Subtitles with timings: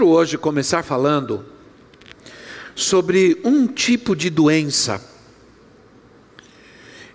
[0.00, 1.44] Quero hoje começar falando
[2.74, 4.98] sobre um tipo de doença.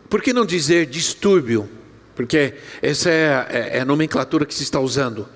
[0.07, 1.67] Por que não dizer distúrbio?
[2.16, 2.53] Porque
[2.84, 5.27] essa é, é, é a nomenclatura que se está usando,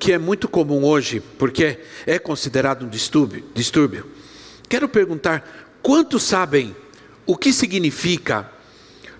[0.00, 3.44] que é muito comum hoje, porque é considerado um distúrbio.
[3.54, 4.04] distúrbio.
[4.68, 6.74] Quero perguntar: quantos sabem
[7.24, 8.50] o que significa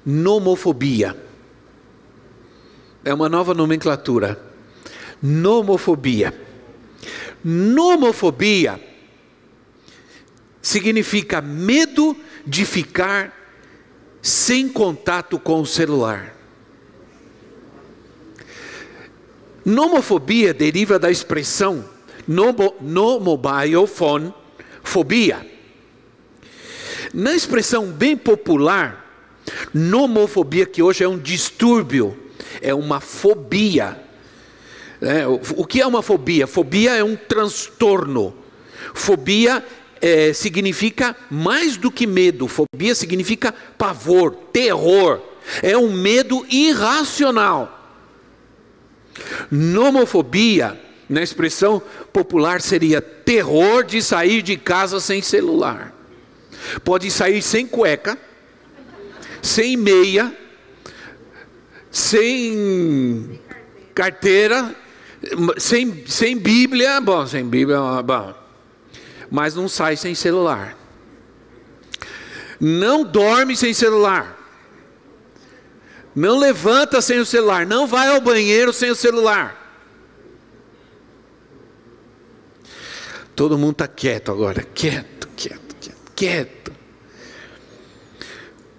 [0.05, 1.17] nomofobia?
[3.05, 4.37] É uma nova nomenclatura.
[5.23, 6.48] Nomofobia.
[7.51, 8.79] Nomofobia
[10.61, 12.15] significa medo
[12.47, 13.33] de ficar
[14.21, 16.35] sem contato com o celular.
[19.65, 21.89] Nomofobia deriva da expressão
[22.27, 24.35] no, no mobile phone
[24.83, 25.51] fobia.
[27.15, 29.07] Na expressão bem popular,
[29.73, 32.15] nomofobia, que hoje é um distúrbio,
[32.61, 34.07] é uma fobia
[35.01, 36.47] é, o que é uma fobia?
[36.47, 38.35] Fobia é um transtorno.
[38.95, 39.65] Fobia
[40.01, 42.49] é, significa mais do que medo.
[42.49, 45.21] Fobia significa pavor, terror.
[45.63, 47.75] É um medo irracional.
[49.51, 51.81] Nomofobia, na expressão
[52.13, 55.95] popular, seria terror de sair de casa sem celular.
[56.85, 58.19] Pode sair sem cueca,
[59.41, 60.37] sem meia,
[61.91, 63.41] sem
[63.95, 64.75] carteira
[65.59, 68.35] sem, sem Bíblia, bom, sem Bíblia, bom,
[69.31, 70.77] mas não sai sem celular.
[72.61, 74.37] Não dorme sem celular.
[76.15, 77.67] Não levanta sem o celular.
[77.67, 79.57] Não vai ao banheiro sem o celular.
[83.37, 84.63] Todo mundo está quieto agora.
[84.75, 86.73] Quieto, quieto, quieto, quieto.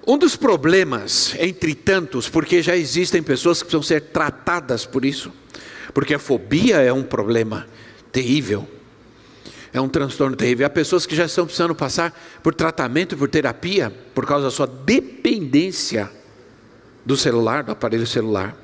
[0.05, 5.31] Um dos problemas, entre tantos, porque já existem pessoas que precisam ser tratadas por isso
[5.93, 7.67] porque a fobia é um problema
[8.11, 8.67] terrível.
[9.71, 10.65] É um transtorno terrível.
[10.65, 14.65] Há pessoas que já estão precisando passar por tratamento, por terapia, por causa da sua
[14.65, 16.09] dependência
[17.05, 18.55] do celular, do aparelho celular.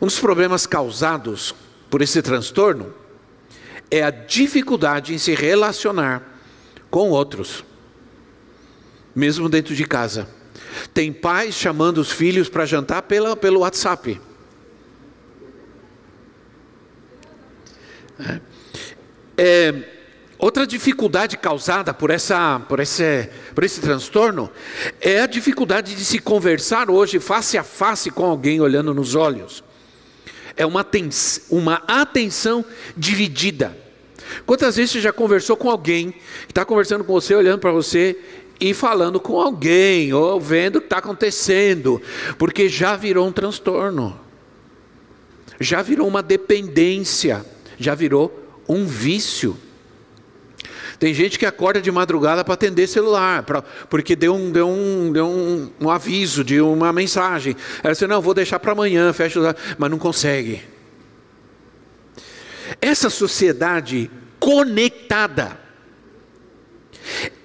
[0.00, 1.54] Um dos problemas causados
[1.90, 2.94] por esse transtorno
[3.90, 6.22] é a dificuldade em se relacionar
[6.88, 7.64] com outros,
[9.14, 10.28] mesmo dentro de casa.
[10.94, 14.20] Tem pais chamando os filhos para jantar pela, pelo WhatsApp.
[18.20, 18.40] É,
[19.36, 19.74] é,
[20.38, 24.50] outra dificuldade causada por, essa, por, esse, por esse transtorno
[25.00, 29.64] é a dificuldade de se conversar hoje face a face com alguém olhando nos olhos.
[30.56, 30.86] É uma,
[31.50, 32.64] uma atenção
[32.96, 33.76] dividida.
[34.44, 38.18] Quantas vezes você já conversou com alguém que está conversando com você, olhando para você
[38.60, 42.00] e falando com alguém, ou vendo o que está acontecendo,
[42.38, 44.20] porque já virou um transtorno,
[45.58, 47.44] já virou uma dependência
[47.80, 49.56] já virou um vício.
[50.98, 55.10] Tem gente que acorda de madrugada para atender celular, pra, porque deu, um, deu, um,
[55.10, 57.56] deu um, um, aviso de uma mensagem.
[57.82, 60.62] Ela disse, não, vou deixar para amanhã, fecha o mas não consegue.
[62.82, 65.58] Essa sociedade conectada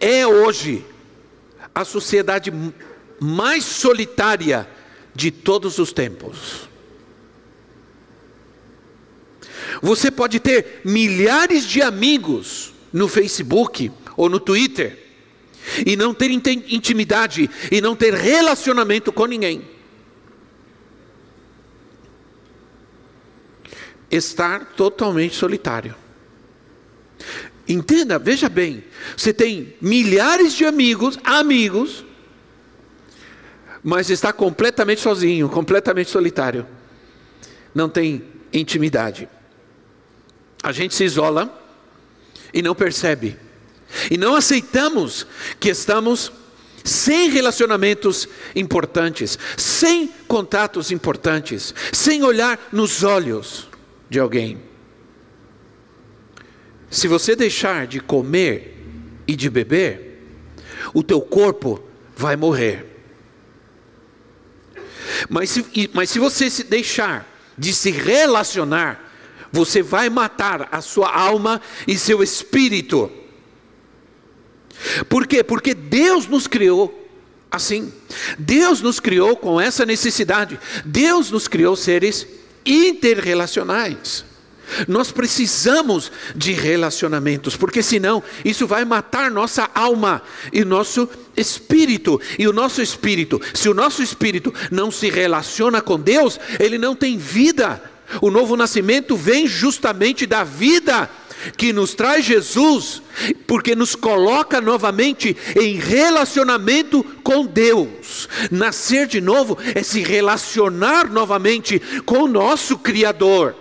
[0.02, 0.86] é hoje
[1.74, 2.54] a sociedade
[3.20, 4.68] mais solitária
[5.14, 6.68] de todos os tempos.
[9.82, 15.06] Você pode ter milhares de amigos no Facebook ou no Twitter
[15.86, 19.64] e não ter intimidade e não ter relacionamento com ninguém.
[24.10, 25.96] Estar totalmente solitário.
[27.68, 28.84] Entenda, veja bem,
[29.18, 32.06] você tem milhares de amigos, amigos,
[33.84, 36.66] mas está completamente sozinho, completamente solitário.
[37.74, 39.28] Não tem intimidade
[40.66, 41.62] a gente se isola
[42.52, 43.38] e não percebe.
[44.10, 45.28] E não aceitamos
[45.60, 46.32] que estamos
[46.84, 53.70] sem relacionamentos importantes, sem contatos importantes, sem olhar nos olhos
[54.10, 54.60] de alguém.
[56.90, 58.84] Se você deixar de comer
[59.28, 60.24] e de beber,
[60.96, 61.80] o teu corpo
[62.18, 63.04] vai morrer.
[65.30, 69.05] Mas se, mas se você se deixar de se relacionar,
[69.56, 73.10] você vai matar a sua alma e seu espírito.
[75.08, 75.42] Por quê?
[75.42, 77.08] Porque Deus nos criou
[77.50, 77.92] assim.
[78.38, 80.60] Deus nos criou com essa necessidade.
[80.84, 82.28] Deus nos criou seres
[82.66, 84.26] interrelacionais.
[84.88, 90.22] Nós precisamos de relacionamentos, porque senão isso vai matar nossa alma
[90.52, 91.08] e nosso
[91.38, 92.20] espírito.
[92.38, 96.94] E o nosso espírito, se o nosso espírito não se relaciona com Deus, ele não
[96.94, 97.95] tem vida.
[98.22, 101.10] O novo nascimento vem justamente da vida
[101.58, 103.02] que nos traz Jesus,
[103.46, 108.28] porque nos coloca novamente em relacionamento com Deus.
[108.50, 113.56] Nascer de novo é se relacionar novamente com o nosso Criador.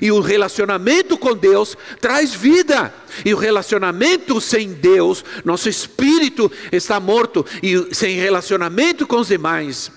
[0.00, 2.94] E o relacionamento com Deus traz vida.
[3.24, 7.44] E o relacionamento sem Deus, nosso espírito está morto.
[7.62, 9.90] E sem relacionamento com os demais,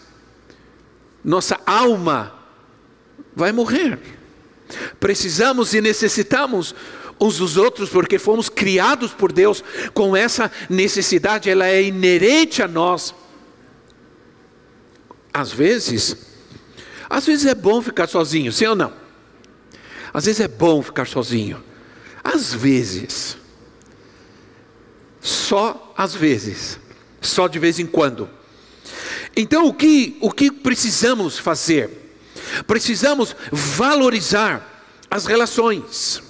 [1.23, 2.34] nossa alma
[3.35, 3.99] vai morrer.
[4.99, 6.73] Precisamos e necessitamos
[7.19, 12.67] uns dos outros, porque fomos criados por Deus com essa necessidade, ela é inerente a
[12.67, 13.13] nós.
[15.33, 16.15] Às vezes,
[17.09, 18.93] às vezes é bom ficar sozinho, sim ou não?
[20.13, 21.61] Às vezes é bom ficar sozinho.
[22.23, 23.37] Às vezes.
[25.19, 26.79] Só às vezes.
[27.21, 28.29] Só de vez em quando.
[29.35, 32.04] Então, o que, o que precisamos fazer?
[32.67, 34.75] Precisamos valorizar
[35.09, 36.21] as relações.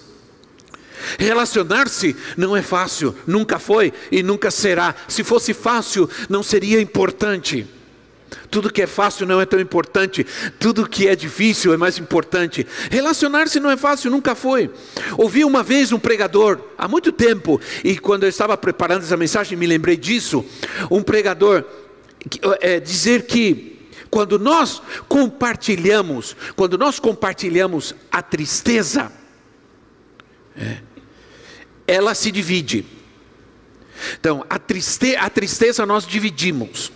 [1.20, 4.96] Relacionar-se não é fácil, nunca foi e nunca será.
[5.08, 7.68] Se fosse fácil, não seria importante.
[8.50, 10.26] Tudo que é fácil não é tão importante,
[10.60, 12.66] tudo que é difícil é mais importante.
[12.90, 14.70] Relacionar-se não é fácil, nunca foi.
[15.18, 19.58] Ouvi uma vez um pregador, há muito tempo, e quando eu estava preparando essa mensagem,
[19.58, 20.44] me lembrei disso.
[20.90, 21.64] Um pregador
[22.62, 23.75] é, dizer que
[24.16, 29.12] quando nós compartilhamos, quando nós compartilhamos a tristeza,
[30.56, 30.78] é,
[31.86, 32.86] ela se divide.
[34.18, 36.94] Então, a, triste, a tristeza nós dividimos.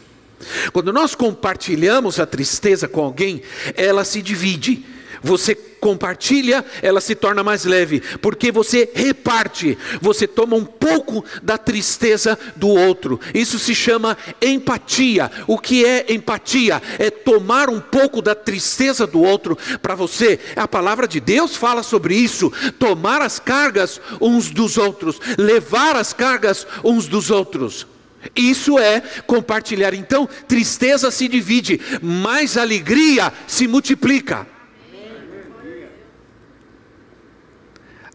[0.71, 3.41] Quando nós compartilhamos a tristeza com alguém,
[3.75, 4.85] ela se divide.
[5.21, 11.57] Você compartilha, ela se torna mais leve, porque você reparte, você toma um pouco da
[11.57, 13.19] tristeza do outro.
[13.33, 15.31] Isso se chama empatia.
[15.47, 16.81] O que é empatia?
[16.97, 20.39] É tomar um pouco da tristeza do outro para você.
[20.55, 26.13] A palavra de Deus fala sobre isso: tomar as cargas uns dos outros, levar as
[26.13, 27.87] cargas uns dos outros.
[28.35, 29.93] Isso é compartilhar.
[29.93, 34.45] Então, tristeza se divide, mas alegria se multiplica.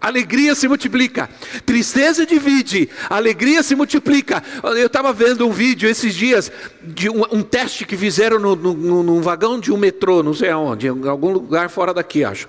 [0.07, 1.29] Alegria se multiplica,
[1.65, 4.43] tristeza divide, alegria se multiplica.
[4.63, 6.53] Eu estava vendo um vídeo esses dias
[6.83, 10.89] de um, um teste que fizeram no, no, vagão de um metrô, não sei aonde,
[10.89, 12.49] em algum lugar fora daqui, acho.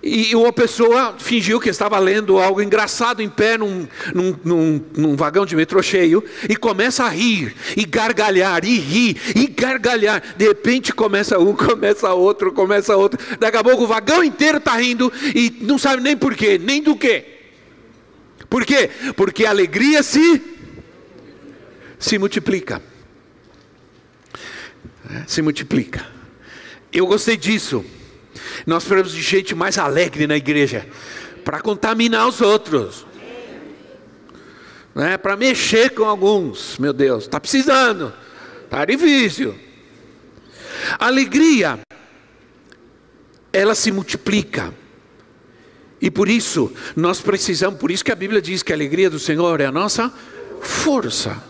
[0.00, 5.16] E uma pessoa fingiu que estava lendo algo engraçado em pé num, num, num, num,
[5.16, 10.22] vagão de metrô cheio e começa a rir, e gargalhar, e rir, e gargalhar.
[10.36, 13.18] De repente começa um, começa outro, começa outro.
[13.40, 16.80] Daqui a pouco o vagão inteiro está rindo e não sabe nem por quê, nem
[16.80, 17.24] do quê.
[18.48, 18.88] Por quê?
[19.16, 20.40] Porque a alegria se,
[21.98, 22.80] se multiplica.
[25.10, 26.06] É, se multiplica.
[26.92, 27.84] Eu gostei disso.
[28.66, 30.86] Nós precisamos de gente mais alegre na igreja
[31.44, 33.06] para contaminar os outros.
[34.94, 38.12] Né, para mexer com alguns, meu Deus, está precisando,
[38.64, 39.54] está difícil.
[40.98, 41.78] Alegria,
[43.52, 44.74] ela se multiplica,
[46.00, 49.18] e por isso nós precisamos, por isso que a Bíblia diz que a alegria do
[49.18, 50.12] Senhor é a nossa
[50.60, 51.42] força.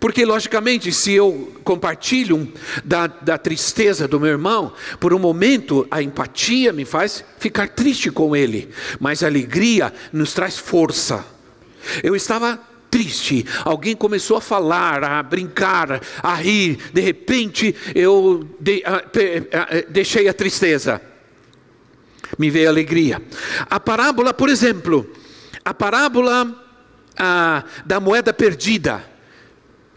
[0.00, 2.52] Porque, logicamente, se eu compartilho
[2.84, 8.10] da, da tristeza do meu irmão, por um momento a empatia me faz ficar triste
[8.10, 8.68] com ele,
[9.00, 11.24] mas a alegria nos traz força.
[12.02, 18.82] Eu estava triste, alguém começou a falar, a brincar, a rir, de repente eu de,
[18.84, 21.00] a, a, deixei a tristeza,
[22.38, 23.20] me veio a alegria.
[23.68, 25.10] A parábola, por exemplo,
[25.64, 26.54] a parábola
[27.16, 29.17] a, da moeda perdida.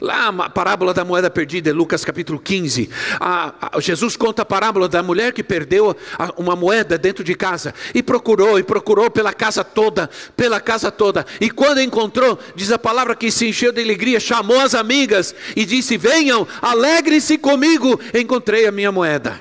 [0.02, 2.90] Lá a parábola da moeda perdida, Lucas capítulo 15.
[3.20, 7.36] A, a, Jesus conta a parábola da mulher que perdeu a, uma moeda dentro de
[7.36, 11.24] casa e procurou e procurou pela casa toda, pela casa toda.
[11.40, 15.66] E quando encontrou, diz a palavra que se encheu de alegria, chamou as amigas e
[15.66, 19.40] disse: Venham, alegre-se comigo, encontrei a minha moeda.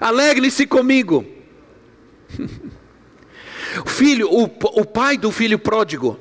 [0.00, 1.24] Alegre-se comigo.
[3.86, 6.18] o filho, o, o pai do filho pródigo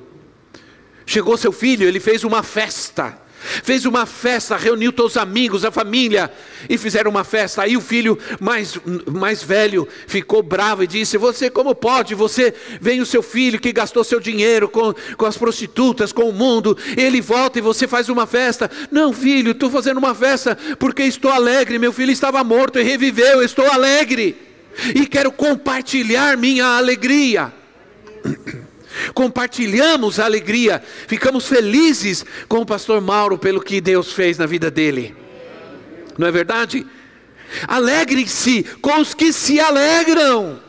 [1.05, 3.21] Chegou seu filho, ele fez uma festa.
[3.61, 6.31] fez uma festa, reuniu todos os amigos, a família
[6.69, 7.61] e fizeram uma festa.
[7.61, 8.79] Aí o filho mais,
[9.11, 12.15] mais velho ficou bravo e disse: Você, como pode?
[12.15, 16.33] Você vem o seu filho que gastou seu dinheiro com, com as prostitutas, com o
[16.33, 18.71] mundo, ele volta e você faz uma festa.
[18.89, 21.77] Não, filho, estou fazendo uma festa porque estou alegre.
[21.77, 24.37] Meu filho estava morto e reviveu, estou alegre
[24.95, 27.53] e quero compartilhar minha alegria.
[29.13, 34.69] Compartilhamos a alegria, ficamos felizes com o pastor Mauro pelo que Deus fez na vida
[34.69, 35.15] dele.
[36.17, 36.85] Não é verdade?
[37.67, 40.59] Alegre-se com os que se alegram.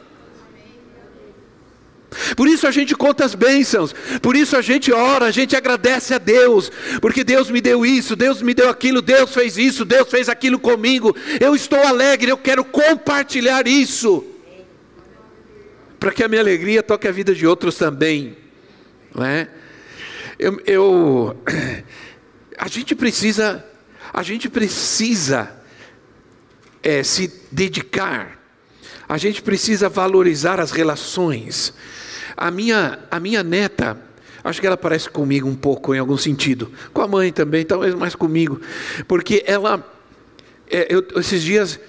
[2.36, 6.14] Por isso a gente conta as bênçãos, por isso a gente ora, a gente agradece
[6.14, 10.08] a Deus, porque Deus me deu isso, Deus me deu aquilo, Deus fez isso, Deus
[10.08, 11.14] fez aquilo comigo.
[11.40, 14.24] Eu estou alegre, eu quero compartilhar isso
[16.04, 18.36] para que a minha alegria toque a vida de outros também.
[19.14, 19.48] Não é?
[20.38, 21.36] eu, eu,
[22.58, 23.64] a gente precisa,
[24.12, 25.50] a gente precisa
[26.82, 28.38] é, se dedicar,
[29.08, 31.72] a gente precisa valorizar as relações.
[32.36, 33.98] A minha, a minha neta,
[34.44, 37.94] acho que ela parece comigo um pouco em algum sentido, com a mãe também, talvez
[37.94, 38.60] mais comigo,
[39.08, 39.82] porque ela,
[40.70, 41.80] é, eu, esses dias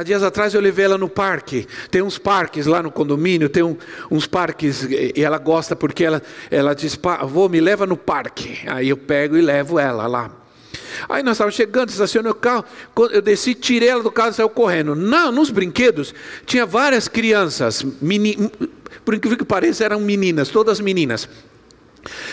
[0.00, 1.68] Há dias atrás eu levei ela no parque.
[1.90, 3.76] Tem uns parques lá no condomínio, tem um,
[4.10, 8.60] uns parques e ela gosta porque ela, ela diz: vou, me leva no parque.
[8.66, 10.30] Aí eu pego e levo ela lá.
[11.06, 12.64] Aí nós estávamos chegando, estacionei o carro,
[13.12, 14.94] eu desci, tirei ela do carro e saiu correndo.
[14.94, 16.14] Não, nos brinquedos
[16.46, 18.50] tinha várias crianças, meni,
[19.04, 21.28] por incrível que pareça, eram meninas, todas meninas.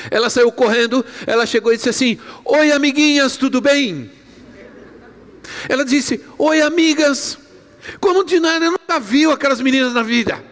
[0.09, 4.09] Ela saiu correndo, ela chegou e disse assim: Oi, amiguinhas, tudo bem?
[5.67, 7.39] Ela disse: Oi, amigas.
[7.99, 10.43] Como de nada, nunca viu aquelas meninas na vida.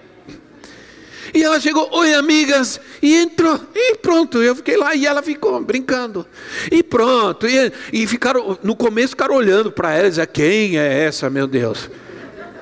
[1.36, 5.62] E ela chegou, oi amigas, e entrou, e pronto, eu fiquei lá e ela ficou
[5.62, 6.26] brincando.
[6.72, 11.04] E pronto, e, e ficaram, no começo ficaram olhando para ela e dizer, quem é
[11.04, 11.90] essa, meu Deus?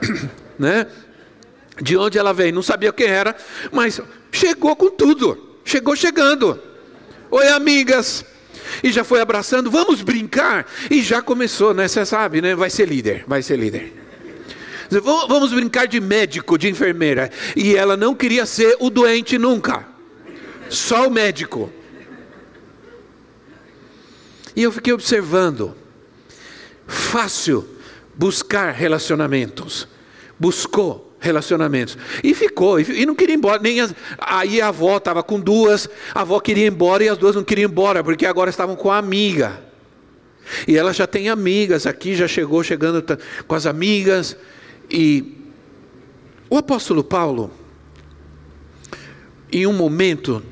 [0.58, 0.88] né?
[1.80, 3.36] De onde ela veio, não sabia quem era,
[3.72, 4.01] mas
[4.32, 6.60] chegou com tudo, chegou chegando.
[7.30, 8.25] Oi amigas,
[8.84, 11.88] e já foi abraçando, vamos brincar, e já começou, né?
[11.88, 12.56] Você sabe, né?
[12.56, 14.03] Vai ser líder, vai ser líder.
[14.90, 17.32] Vamos brincar de médico, de enfermeira.
[17.56, 19.86] E ela não queria ser o doente nunca,
[20.70, 21.72] só o médico.
[24.56, 25.75] E eu fiquei observando.
[26.86, 27.68] Fácil
[28.16, 29.88] buscar relacionamentos.
[30.38, 31.98] Buscou relacionamentos.
[32.24, 33.62] E ficou, e não queria ir embora.
[33.62, 37.18] Nem as, aí a avó estava com duas, a avó queria ir embora e as
[37.18, 39.60] duas não queriam ir embora, porque agora estavam com a amiga.
[40.68, 43.02] E ela já tem amigas aqui, já chegou chegando
[43.48, 44.36] com as amigas.
[44.90, 45.38] E
[46.50, 47.52] o apóstolo Paulo,
[49.52, 50.44] em um momento,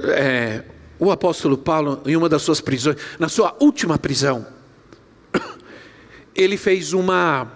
[0.00, 0.64] é,
[0.98, 4.46] o apóstolo Paulo, em uma das suas prisões, na sua última prisão,
[6.34, 7.50] ele fez uma,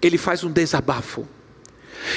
[0.00, 1.26] ele faz um desabafo.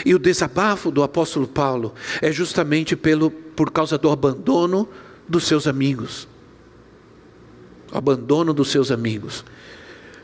[0.05, 4.87] E o desabafo do apóstolo Paulo é justamente pelo, por causa do abandono
[5.27, 6.27] dos seus amigos.
[7.91, 9.43] O abandono dos seus amigos.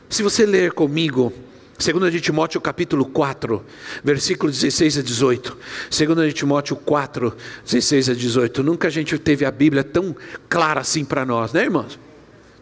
[0.10, 1.34] Se você ler comigo
[1.78, 3.64] Segundo de Timóteo capítulo 4,
[4.02, 5.58] versículo 16 a 18.
[5.92, 8.64] Segundo de Timóteo 4, 16 a 18.
[8.64, 10.16] Nunca a gente teve a Bíblia tão
[10.48, 12.00] clara assim para nós, né, irmãos?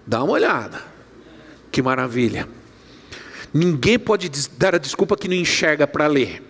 [0.06, 0.82] Dá uma olhada.
[1.72, 2.48] Que maravilha.
[3.54, 6.42] Ninguém pode dar a desculpa que não enxerga para ler.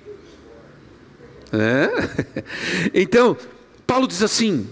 [1.51, 2.43] É?
[2.93, 3.36] Então,
[3.86, 4.70] Paulo diz assim: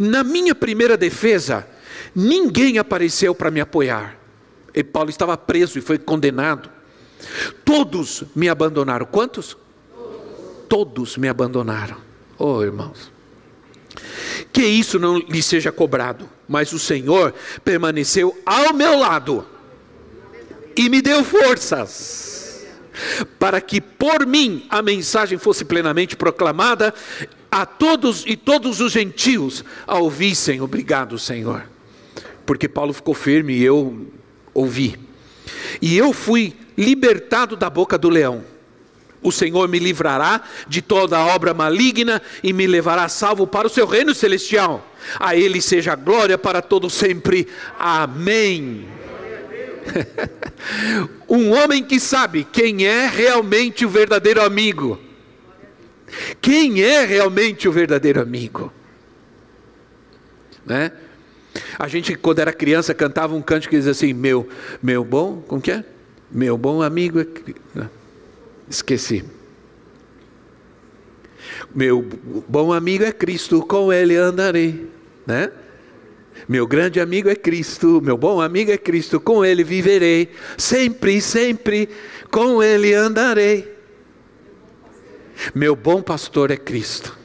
[0.00, 1.66] Na minha primeira defesa,
[2.12, 4.16] ninguém apareceu para me apoiar.
[4.74, 6.77] E Paulo estava preso e foi condenado.
[7.64, 9.06] Todos me abandonaram.
[9.06, 9.56] Quantos?
[10.68, 11.96] Todos me abandonaram.
[12.38, 13.10] Oh, irmãos.
[14.52, 17.34] Que isso não lhe seja cobrado, mas o Senhor
[17.64, 19.46] permaneceu ao meu lado
[20.76, 22.66] e me deu forças
[23.38, 26.94] para que por mim a mensagem fosse plenamente proclamada
[27.50, 30.60] a todos e todos os gentios a ouvissem.
[30.60, 31.68] Obrigado, Senhor.
[32.44, 34.06] Porque Paulo ficou firme e eu
[34.54, 34.98] ouvi.
[35.80, 38.44] E eu fui libertado da boca do leão.
[39.20, 43.84] O Senhor me livrará de toda obra maligna e me levará salvo para o seu
[43.84, 44.88] reino celestial.
[45.18, 47.48] A Ele seja glória para todo sempre.
[47.76, 48.86] Amém.
[51.28, 55.00] um homem que sabe quem é realmente o verdadeiro amigo.
[56.40, 58.72] Quem é realmente o verdadeiro amigo?
[60.64, 60.92] Né?
[61.76, 64.48] A gente, quando era criança, cantava um canto que dizia assim: Meu,
[64.80, 65.84] meu bom, como que é?
[66.30, 67.26] Meu bom amigo é.
[68.68, 69.24] Esqueci.
[71.74, 72.02] Meu
[72.48, 74.88] bom amigo é Cristo, com ele andarei.
[75.26, 75.50] Né?
[76.46, 81.88] Meu grande amigo é Cristo, meu bom amigo é Cristo, com Ele viverei, sempre, sempre,
[82.30, 83.76] com Ele andarei.
[85.54, 87.16] Meu bom pastor é Cristo.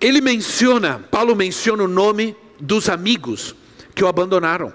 [0.00, 3.54] Ele menciona, Paulo menciona o nome dos amigos
[3.94, 4.72] que o abandonaram.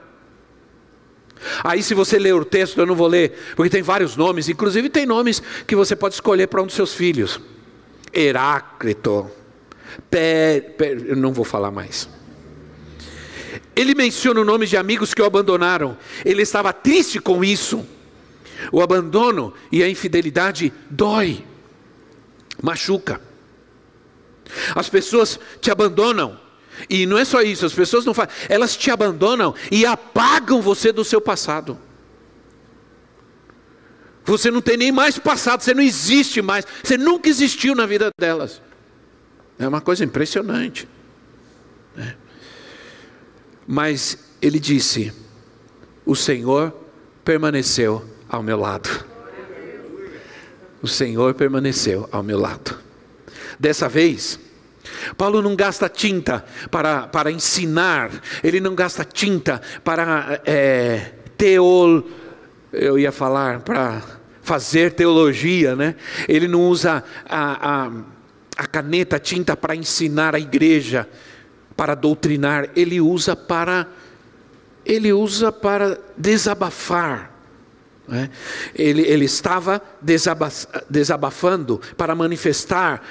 [1.64, 4.90] Aí, se você ler o texto, eu não vou ler, porque tem vários nomes, inclusive
[4.90, 7.40] tem nomes que você pode escolher para um dos seus filhos:
[8.14, 9.30] Heráclito,
[10.10, 10.76] Pé,
[11.06, 12.10] eu não vou falar mais.
[13.76, 15.98] Ele menciona o nome de amigos que o abandonaram.
[16.26, 17.86] Ele estava triste com isso.
[18.72, 21.46] O abandono e a infidelidade dói,
[22.62, 23.22] machuca.
[24.74, 26.40] As pessoas te abandonam.
[26.90, 30.92] E não é só isso, as pessoas não fazem, elas te abandonam e apagam você
[30.92, 31.78] do seu passado.
[34.26, 38.10] Você não tem nem mais passado, você não existe mais, você nunca existiu na vida
[38.20, 38.62] delas.
[39.58, 40.88] É uma coisa impressionante.
[41.96, 42.16] Né?
[43.66, 45.14] Mas ele disse:
[46.06, 46.74] O Senhor
[47.24, 49.06] permaneceu ao meu lado.
[50.82, 52.78] O Senhor permaneceu ao meu lado.
[53.60, 54.40] Dessa vez,
[55.18, 58.12] Paulo não gasta tinta para, para ensinar,
[58.44, 62.04] ele não gasta tinta para é, teol,
[62.72, 64.02] eu ia falar, para
[64.42, 65.96] fazer teologia, né?
[66.28, 67.92] Ele não usa a, a,
[68.58, 71.08] a caneta, a tinta para ensinar a igreja,
[71.76, 73.88] para doutrinar, ele usa para
[74.86, 77.37] ele usa para desabafar
[78.08, 78.30] né?
[78.74, 79.82] Ele, ele, estava
[80.90, 83.02] desabafando para manifestar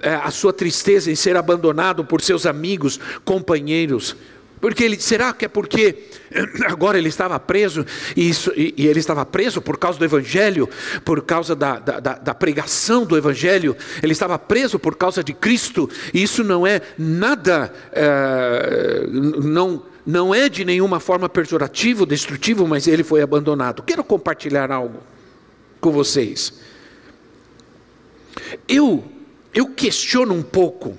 [0.00, 4.16] é, a sua tristeza em ser abandonado por seus amigos, companheiros.
[4.60, 6.08] Porque ele, será que é porque
[6.66, 7.84] agora ele estava preso
[8.16, 10.68] e, isso, e, e ele estava preso por causa do Evangelho,
[11.04, 15.88] por causa da, da, da, pregação do Evangelho, ele estava preso por causa de Cristo,
[16.12, 22.86] e isso não é nada, é, não não é de nenhuma forma pejorativo, destrutivo, mas
[22.86, 23.82] ele foi abandonado.
[23.82, 25.00] Quero compartilhar algo
[25.80, 26.54] com vocês.
[28.68, 29.04] Eu,
[29.52, 30.96] eu questiono um pouco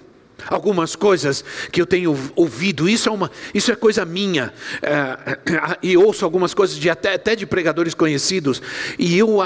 [0.50, 2.90] algumas coisas que eu tenho ouvido.
[2.90, 4.54] Isso é uma, isso é coisa minha.
[4.82, 5.40] É,
[5.82, 8.62] e ouço algumas coisas de até, até de pregadores conhecidos.
[9.00, 9.40] E eu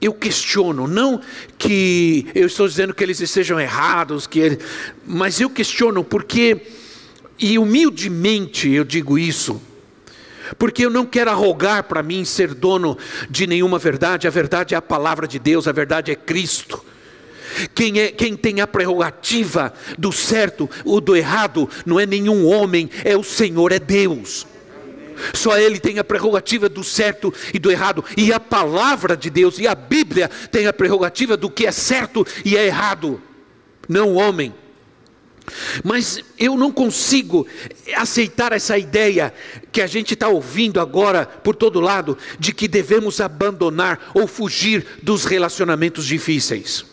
[0.00, 1.20] eu questiono, não
[1.56, 4.58] que eu estou dizendo que eles estejam errados, que ele,
[5.06, 6.60] mas eu questiono porque
[7.38, 9.60] e humildemente eu digo isso,
[10.58, 12.96] porque eu não quero arrogar para mim ser dono
[13.30, 16.84] de nenhuma verdade, a verdade é a palavra de Deus, a verdade é Cristo.
[17.74, 22.88] Quem, é, quem tem a prerrogativa do certo ou do errado não é nenhum homem,
[23.04, 24.46] é o Senhor, é Deus.
[25.34, 29.58] Só Ele tem a prerrogativa do certo e do errado, e a palavra de Deus
[29.58, 33.22] e a Bíblia tem a prerrogativa do que é certo e é errado,
[33.88, 34.54] não o homem.
[35.82, 37.46] Mas eu não consigo
[37.96, 39.34] aceitar essa ideia
[39.70, 44.86] que a gente está ouvindo agora por todo lado, de que devemos abandonar ou fugir
[45.02, 46.84] dos relacionamentos difíceis.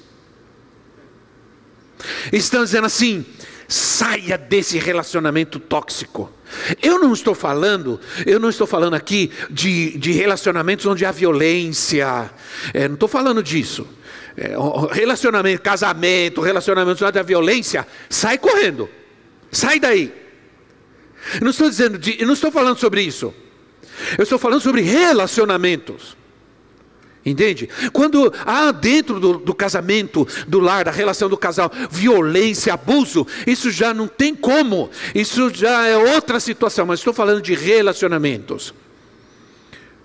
[2.31, 3.25] Estão dizendo assim:
[3.67, 6.31] saia desse relacionamento tóxico.
[6.81, 12.31] Eu não estou falando, eu não estou falando aqui de, de relacionamentos onde há violência,
[12.73, 13.87] é, não estou falando disso
[14.91, 18.89] relacionamento, casamento, relacionamento da violência, sai correndo,
[19.51, 20.13] sai daí.
[21.35, 23.33] Eu não estou dizendo, de, eu não estou falando sobre isso.
[24.17, 26.17] Eu estou falando sobre relacionamentos.
[27.25, 27.69] Entende?
[27.91, 33.69] Quando há dentro do, do, casamento, do lar, da relação do casal, violência, abuso, isso
[33.69, 38.73] já não tem como, isso já é outra situação, mas estou falando de relacionamentos.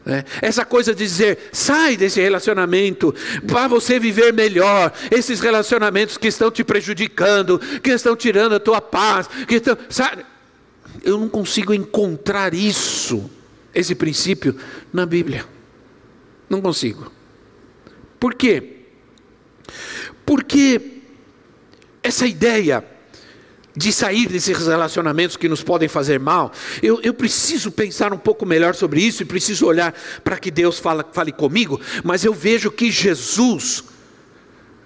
[0.07, 3.15] É, essa coisa de dizer, sai desse relacionamento,
[3.47, 8.83] para você viver melhor, esses relacionamentos que estão te prejudicando, que estão tirando a tua
[8.83, 10.27] paz, que estão, sabe?
[11.03, 13.31] Eu não consigo encontrar isso,
[13.75, 14.57] esse princípio,
[14.93, 15.47] na Bíblia.
[16.51, 17.11] Não consigo.
[18.21, 18.77] Por quê?
[20.27, 21.01] Porque
[22.03, 22.85] essa ideia
[23.77, 28.47] de sair desses relacionamentos que nos podem fazer mal, eu, eu preciso pensar um pouco
[28.47, 32.71] melhor sobre isso e preciso olhar para que Deus fala, fale comigo, mas eu vejo
[32.71, 33.85] que Jesus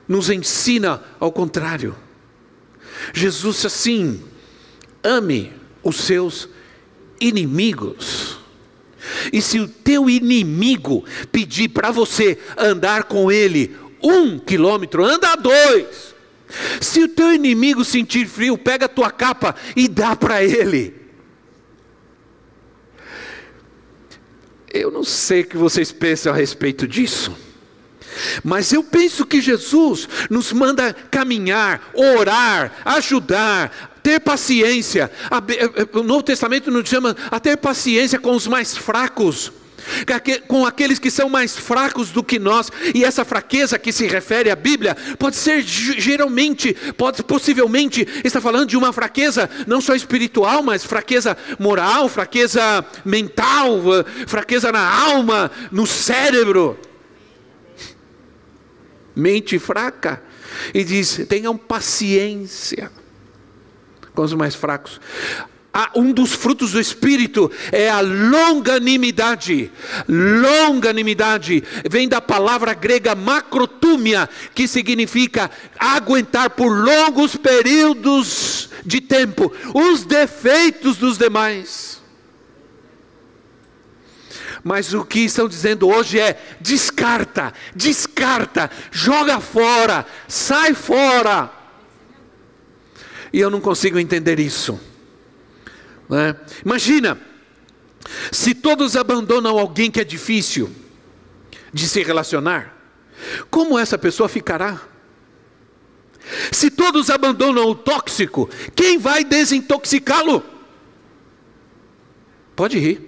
[0.07, 1.95] nos ensina ao contrário.
[3.13, 4.23] Jesus assim,
[5.05, 6.49] ame os seus
[7.21, 8.39] inimigos.
[9.33, 16.15] E se o teu inimigo pedir para você andar com ele um quilômetro, anda dois.
[16.81, 20.95] Se o teu inimigo sentir frio, pega a tua capa e dá para ele.
[24.73, 27.37] Eu não sei o que vocês pensam a respeito disso.
[28.43, 35.11] Mas eu penso que Jesus nos manda caminhar, orar, ajudar, ter paciência.
[35.93, 39.53] O Novo Testamento nos chama a ter paciência com os mais fracos
[40.47, 44.51] com aqueles que são mais fracos do que nós, e essa fraqueza que se refere
[44.51, 50.63] à Bíblia pode ser geralmente, pode possivelmente está falando de uma fraqueza não só espiritual,
[50.63, 53.81] mas fraqueza moral, fraqueza mental,
[54.27, 56.79] fraqueza na alma, no cérebro.
[59.15, 60.23] Mente fraca.
[60.73, 62.91] E diz: tenham paciência
[64.15, 65.01] com os mais fracos
[65.95, 69.71] um dos frutos do Espírito é a longanimidade.
[70.09, 80.05] Longanimidade vem da palavra grega macrotúmia, que significa aguentar por longos períodos de tempo os
[80.05, 82.03] defeitos dos demais.
[84.65, 91.53] Mas o que estão dizendo hoje é: descarta, descarta, joga fora, sai fora.
[93.33, 94.81] E eu não consigo entender isso.
[96.09, 96.37] Né?
[96.65, 97.19] Imagina,
[98.33, 100.71] se todos abandonam alguém que é difícil
[101.73, 102.75] de se relacionar,
[103.51, 104.81] como essa pessoa ficará?
[106.53, 110.43] Se todos abandonam o tóxico, quem vai desintoxicá-lo?
[112.55, 113.01] Pode rir.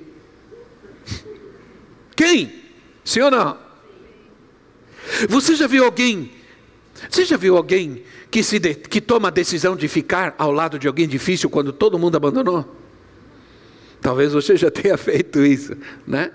[2.17, 2.63] Quem?
[3.05, 3.59] Sim ou não?
[5.29, 6.33] Você já viu alguém?
[7.09, 10.79] Você já viu alguém que, se de, que toma a decisão de ficar ao lado
[10.79, 12.80] de alguém difícil quando todo mundo abandonou?
[14.01, 16.31] Talvez você já tenha feito isso, né?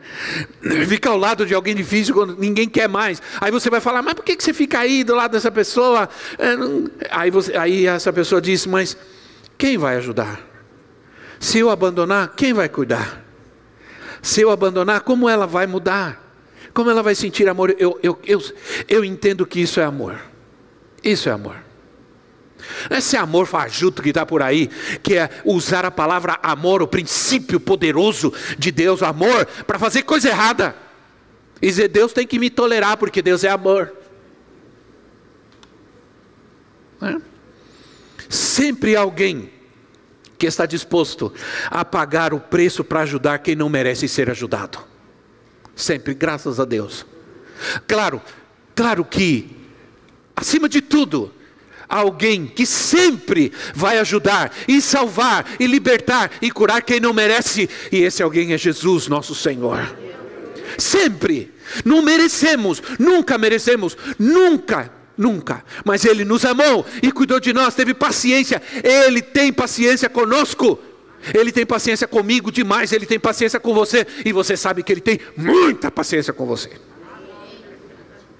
[0.88, 3.21] Fica ao lado de alguém difícil quando ninguém quer mais.
[3.41, 6.08] Aí você vai falar, mas por que você fica aí do lado dessa pessoa?
[6.38, 6.56] É,
[7.10, 8.95] aí, você, aí essa pessoa diz, mas
[9.58, 10.41] quem vai ajudar?
[11.39, 13.23] Se eu abandonar, quem vai cuidar?
[14.21, 16.23] Se eu abandonar, como ela vai mudar?
[16.73, 17.75] Como ela vai sentir amor?
[17.80, 18.41] Eu, eu, eu,
[18.88, 20.19] eu entendo que isso é amor.
[21.04, 21.64] Isso é amor.
[22.89, 24.69] Esse amor fajuto que está por aí,
[25.01, 30.30] que é usar a palavra amor, o princípio poderoso de Deus, amor, para fazer coisa
[30.30, 30.75] errada.
[31.62, 33.93] E dizer, Deus tem que me tolerar, porque Deus é amor.
[37.01, 37.15] É?
[38.30, 39.51] Sempre alguém
[40.38, 41.34] que está disposto
[41.67, 44.80] a pagar o preço para ajudar quem não merece ser ajudado.
[45.75, 47.06] Sempre, graças a Deus.
[47.88, 48.21] Claro,
[48.75, 49.56] claro que,
[50.36, 51.34] acima de tudo,
[51.95, 58.03] alguém que sempre vai ajudar e salvar e libertar e curar quem não merece, e
[58.03, 59.95] esse alguém é Jesus, nosso Senhor.
[60.77, 61.53] Sempre,
[61.84, 67.93] não merecemos, nunca merecemos, nunca Nunca, mas Ele nos amou e cuidou de nós, teve
[67.93, 70.77] paciência, Ele tem paciência conosco,
[71.34, 74.99] Ele tem paciência comigo demais, Ele tem paciência com você, e você sabe que Ele
[74.99, 76.69] tem muita paciência com você.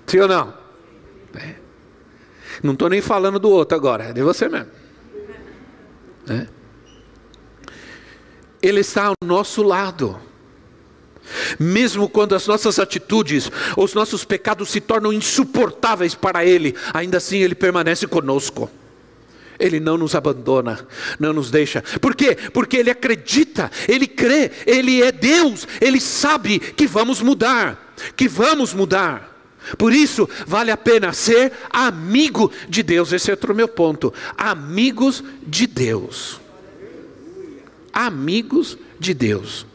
[0.06, 0.65] Sim ou não?
[2.64, 4.72] Não estou nem falando do outro agora, é de você mesmo.
[6.30, 6.48] É.
[8.62, 10.20] Ele está ao nosso lado.
[11.60, 17.40] Mesmo quando as nossas atitudes, os nossos pecados se tornam insuportáveis para Ele, ainda assim
[17.40, 18.70] Ele permanece conosco.
[19.58, 20.86] Ele não nos abandona,
[21.20, 21.82] não nos deixa.
[22.02, 22.36] Por quê?
[22.54, 28.74] Porque Ele acredita, Ele crê, Ele é Deus, Ele sabe que vamos mudar, que vamos
[28.74, 29.35] mudar.
[29.78, 33.12] Por isso, vale a pena ser amigo de Deus.
[33.12, 34.14] Esse é outro meu ponto.
[34.38, 36.40] Amigos de Deus.
[37.92, 39.66] Amigos de Deus.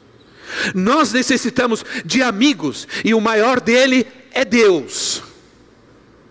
[0.74, 5.22] Nós necessitamos de amigos, e o maior dele é Deus.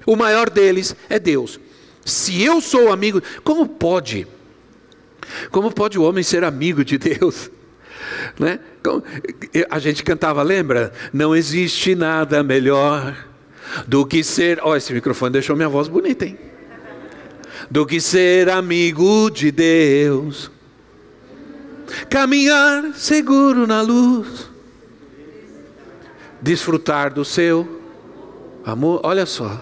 [0.06, 1.60] O maior deles é Deus.
[2.06, 4.28] Se eu sou amigo, como pode?
[5.52, 7.50] Como pode o homem ser amigo de Deus?
[8.40, 8.60] Né?
[9.70, 10.92] A gente cantava, lembra?
[11.14, 13.16] Não existe nada melhor
[13.88, 14.60] do que ser.
[14.62, 16.38] Ó, oh, esse microfone deixou minha voz bonita, hein?
[17.70, 20.50] Do que ser amigo de Deus,
[22.10, 24.50] caminhar seguro na luz,
[26.42, 27.82] desfrutar do seu
[28.66, 29.02] amor.
[29.04, 29.62] Olha só,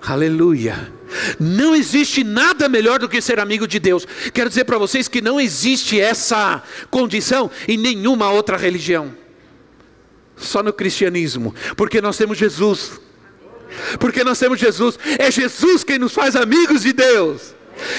[0.00, 0.92] aleluia.
[1.38, 4.06] Não existe nada melhor do que ser amigo de Deus.
[4.32, 9.23] Quero dizer para vocês que não existe essa condição em nenhuma outra religião
[10.46, 13.00] só no cristianismo, porque nós temos Jesus.
[13.98, 14.98] Porque nós temos Jesus.
[15.18, 17.54] É Jesus quem nos faz amigos de Deus.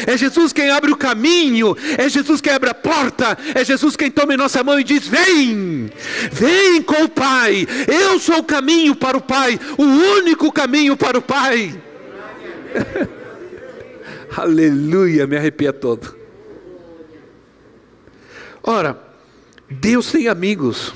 [0.08, 4.10] É Jesus quem abre o caminho, é Jesus quem abre a porta, é Jesus quem
[4.10, 5.92] toma em nossa mão e diz: Vem,
[6.32, 11.18] vem com o Pai, eu sou o caminho para o Pai, o único caminho para
[11.18, 11.78] o Pai.
[14.36, 16.16] Aleluia, me arrepia todo.
[18.64, 19.00] Ora,
[19.70, 20.94] Deus tem amigos.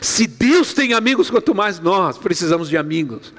[0.00, 3.32] Se Deus tem amigos, quanto mais nós precisamos de amigos.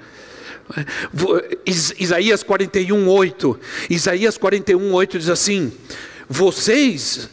[1.98, 3.60] Isaías 41, 8.
[3.90, 5.72] Isaías 41, 8 diz assim:
[6.28, 7.30] Vocês,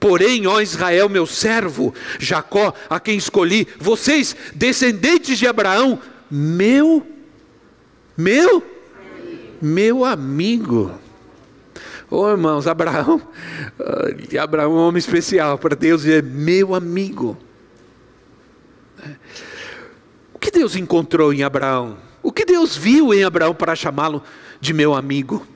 [0.00, 7.06] porém, ó Israel, meu servo, Jacó, a quem escolhi, vocês, descendentes de Abraão, meu,
[8.16, 8.62] meu,
[9.62, 10.98] meu amigo.
[12.10, 13.22] Oh, irmãos, Abraão,
[14.40, 17.36] Abraão é um homem especial para Deus, é meu amigo.
[20.32, 21.96] O que Deus encontrou em Abraão?
[22.22, 24.22] O que Deus viu em Abraão para chamá-lo
[24.60, 25.46] de meu amigo?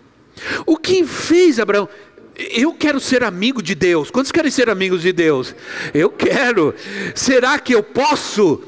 [0.64, 1.86] O que fez Abraão?
[2.34, 4.10] Eu quero ser amigo de Deus.
[4.10, 5.54] Quantos querem ser amigos de Deus?
[5.92, 6.74] Eu quero.
[7.14, 8.62] Será que eu posso?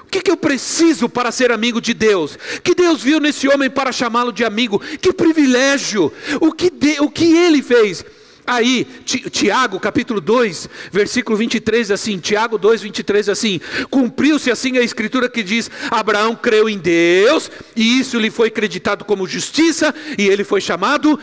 [0.00, 2.36] O que, que eu preciso para ser amigo de Deus?
[2.64, 4.80] Que Deus viu nesse homem para chamá-lo de amigo?
[5.00, 6.12] Que privilégio!
[6.40, 8.04] O que, de, o que ele fez?
[8.44, 15.28] Aí, Tiago, capítulo 2, versículo 23, assim, Tiago 2, 23, assim, cumpriu-se assim a escritura
[15.28, 20.42] que diz, Abraão creu em Deus, e isso lhe foi acreditado como justiça, e ele
[20.42, 21.18] foi chamado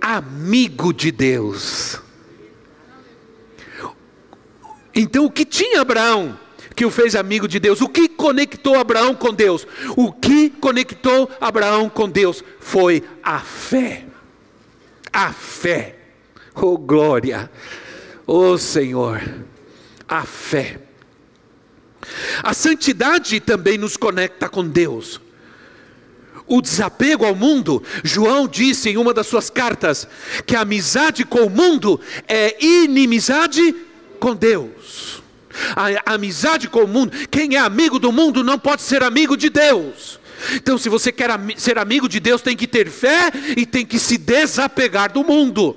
[0.00, 2.00] amigo de Deus.
[4.94, 6.38] Então, o que tinha Abraão
[6.76, 7.80] que o fez amigo de Deus?
[7.80, 9.66] O que conectou Abraão com Deus?
[9.96, 14.06] O que conectou Abraão com Deus foi a fé.
[15.12, 15.99] A fé.
[16.54, 17.50] Oh glória!
[18.26, 19.22] Oh Senhor!
[20.08, 20.80] A fé.
[22.42, 25.20] A santidade também nos conecta com Deus.
[26.46, 30.08] O desapego ao mundo, João disse em uma das suas cartas
[30.44, 33.74] que a amizade com o mundo é inimizade
[34.18, 35.22] com Deus.
[35.76, 39.48] A, amizade com o mundo, quem é amigo do mundo não pode ser amigo de
[39.48, 40.18] Deus.
[40.54, 43.98] Então, se você quer ser amigo de Deus, tem que ter fé e tem que
[43.98, 45.76] se desapegar do mundo.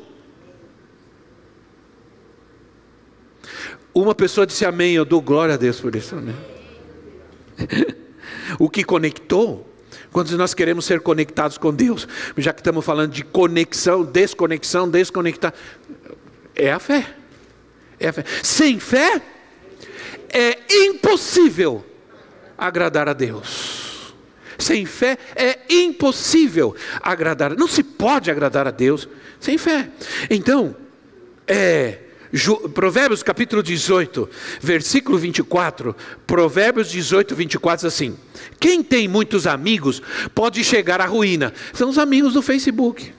[3.93, 6.15] Uma pessoa disse amém, eu dou glória a Deus por isso.
[6.15, 6.33] Né?
[8.57, 9.69] o que conectou,
[10.11, 15.53] quando nós queremos ser conectados com Deus, já que estamos falando de conexão, desconexão, desconectar,
[16.55, 17.07] é a fé.
[17.99, 18.23] É a fé.
[18.41, 19.21] Sem fé,
[20.29, 21.85] é impossível
[22.57, 24.13] agradar a Deus.
[24.57, 27.55] Sem fé é impossível agradar.
[27.55, 29.07] Não se pode agradar a Deus
[29.39, 29.89] sem fé.
[30.29, 30.75] Então,
[31.47, 31.99] é
[32.73, 34.27] Provérbios capítulo 18,
[34.59, 35.95] versículo 24.
[36.25, 38.17] Provérbios 18, 24 diz assim:
[38.59, 40.01] Quem tem muitos amigos
[40.33, 41.53] pode chegar à ruína.
[41.73, 43.13] São os amigos do Facebook.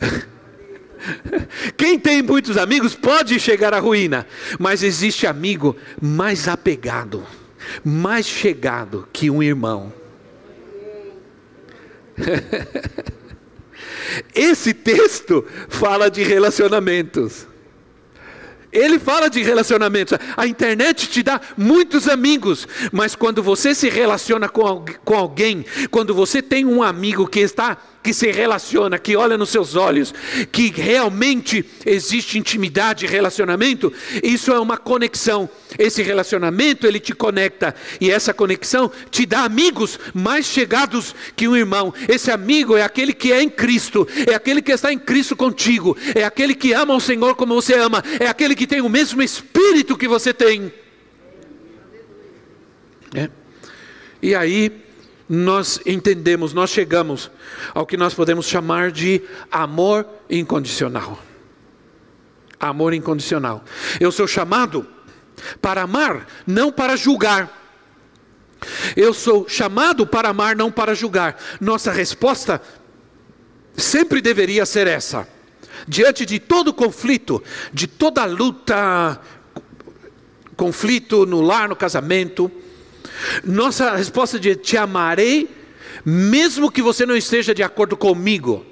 [1.76, 4.24] Quem tem muitos amigos pode chegar à ruína,
[4.56, 7.26] mas existe amigo mais apegado,
[7.84, 9.92] mais chegado que um irmão.
[14.34, 17.46] Esse texto fala de relacionamentos.
[18.70, 20.18] Ele fala de relacionamentos.
[20.36, 26.42] A internet te dá muitos amigos, mas quando você se relaciona com, alguém, quando você
[26.42, 30.14] tem um amigo que está que se relaciona, que olha nos seus olhos,
[30.50, 33.92] que realmente existe intimidade e relacionamento,
[34.22, 35.46] isso é uma conexão.
[35.78, 41.54] Esse relacionamento ele te conecta e essa conexão te dá amigos mais chegados que um
[41.54, 41.92] irmão.
[42.08, 45.94] Esse amigo é aquele que é em Cristo, é aquele que está em Cristo contigo,
[46.14, 49.22] é aquele que ama o Senhor como você ama, é aquele que tem o mesmo
[49.22, 50.72] espírito que você tem.
[53.14, 53.28] É.
[54.22, 54.87] E aí
[55.28, 57.30] nós entendemos, nós chegamos
[57.74, 61.18] ao que nós podemos chamar de amor incondicional.
[62.58, 63.62] Amor incondicional.
[64.00, 64.86] Eu sou chamado
[65.60, 67.54] para amar, não para julgar.
[68.96, 71.40] Eu sou chamado para amar, não para julgar.
[71.60, 72.60] Nossa resposta
[73.76, 75.28] sempre deveria ser essa.
[75.86, 79.20] Diante de todo conflito, de toda luta,
[80.56, 82.50] conflito no lar, no casamento,
[83.44, 85.48] nossa resposta de te amarei,
[86.04, 88.64] mesmo que você não esteja de acordo comigo.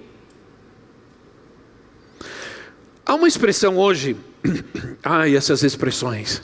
[3.05, 4.17] Há uma expressão hoje,
[5.03, 6.43] ai, essas expressões.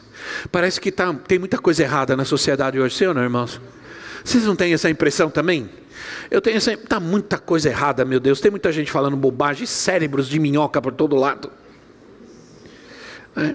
[0.51, 3.61] Parece que tá, tem muita coisa errada na sociedade hoje, ou não, irmãos?
[4.25, 5.69] Vocês não têm essa impressão também?
[6.31, 6.73] Eu tenho essa.
[6.73, 8.41] Está muita coisa errada, meu Deus.
[8.41, 11.51] Tem muita gente falando bobagem, cérebros de minhoca por todo lado.
[13.37, 13.55] É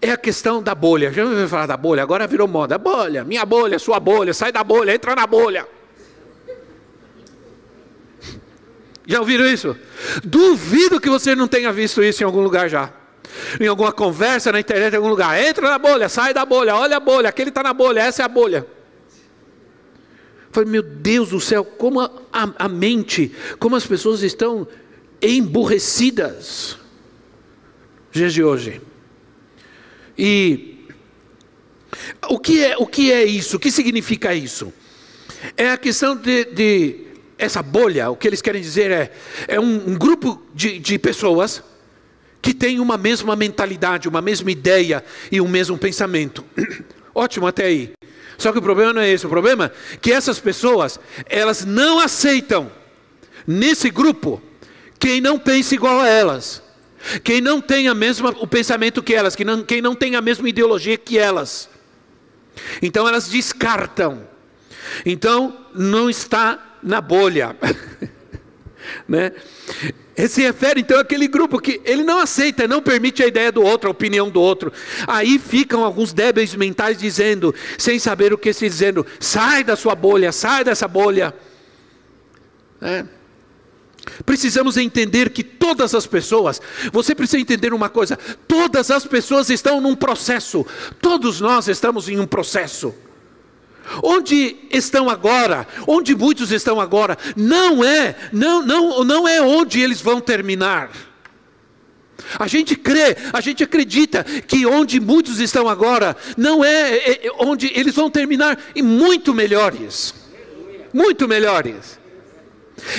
[0.00, 1.12] é a questão da bolha.
[1.12, 2.02] Já ouviu falar da bolha?
[2.02, 2.78] Agora virou moda.
[2.78, 5.66] Bolha, minha bolha, sua bolha, sai da bolha, entra na bolha.
[9.06, 9.76] Já ouviram isso?
[10.24, 12.92] Duvido que você não tenha visto isso em algum lugar já.
[13.60, 15.40] Em alguma conversa na internet, em algum lugar.
[15.40, 18.24] Entra na bolha, sai da bolha, olha a bolha, aquele está na bolha, essa é
[18.24, 18.66] a bolha.
[20.50, 24.66] Falei, meu Deus do céu, como a, a, mente, como as pessoas estão
[25.20, 26.78] emburrecidas.
[28.10, 28.80] Dias de hoje.
[30.18, 30.76] E
[32.28, 33.56] O que é, o que é isso?
[33.56, 34.72] O que significa isso?
[35.56, 37.06] É a questão de, de
[37.38, 39.12] essa bolha, o que eles querem dizer é,
[39.46, 41.62] é um, um grupo de, de pessoas
[42.40, 46.44] que têm uma mesma mentalidade, uma mesma ideia e um mesmo pensamento.
[47.14, 47.92] Ótimo até aí.
[48.38, 51.98] Só que o problema não é esse, o problema é que essas pessoas, elas não
[51.98, 52.70] aceitam
[53.46, 54.42] nesse grupo
[54.98, 56.62] quem não pensa igual a elas,
[57.22, 60.20] quem não tem a mesma, o pensamento que elas, quem não, quem não tem a
[60.20, 61.68] mesma ideologia que elas.
[62.82, 64.26] Então elas descartam.
[65.04, 67.56] Então não está na bolha.
[69.06, 69.32] né?
[70.28, 73.88] Se refere então àquele grupo que ele não aceita, não permite a ideia do outro,
[73.88, 74.72] a opinião do outro.
[75.06, 79.94] Aí ficam alguns débeis mentais dizendo, sem saber o que se dizendo, sai da sua
[79.94, 81.34] bolha, sai dessa bolha.
[82.80, 83.04] É.
[84.24, 86.60] Precisamos entender que todas as pessoas,
[86.92, 90.64] você precisa entender uma coisa: todas as pessoas estão num processo,
[91.00, 92.94] todos nós estamos em um processo.
[94.02, 100.00] Onde estão agora, onde muitos estão agora, não é, não, não, não é onde eles
[100.00, 100.90] vão terminar.
[102.38, 107.30] A gente crê, a gente acredita que onde muitos estão agora, não é, é, é
[107.38, 110.14] onde eles vão terminar e muito melhores.
[110.92, 111.98] Muito melhores.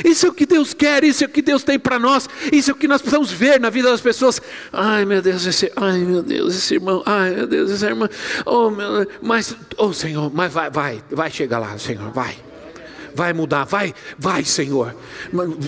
[0.03, 2.71] Isso é o que Deus quer, isso é o que Deus tem para nós, isso
[2.71, 4.41] é o que nós precisamos ver na vida das pessoas.
[4.71, 8.09] Ai meu Deus, esse, ai meu Deus, esse irmão, ai meu Deus, essa irmã,
[8.45, 12.47] oh meu, mas, oh Senhor, mas vai, vai, vai chegar lá, Senhor, vai
[13.17, 14.95] vai mudar, vai, vai, Senhor.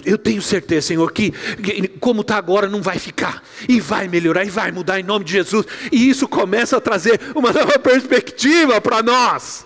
[0.05, 4.45] Eu tenho certeza, Senhor, que, que como está agora não vai ficar, e vai melhorar,
[4.45, 8.79] e vai mudar em nome de Jesus, e isso começa a trazer uma nova perspectiva
[8.79, 9.65] para nós,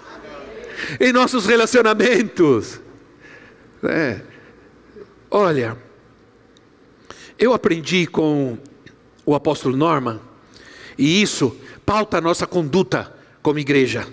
[0.97, 2.79] em nossos relacionamentos.
[3.84, 4.33] É.
[5.36, 5.76] Olha,
[7.39, 8.56] eu aprendi com
[9.26, 10.19] o apóstolo Norman,
[10.96, 14.08] e isso pauta a nossa conduta como igreja.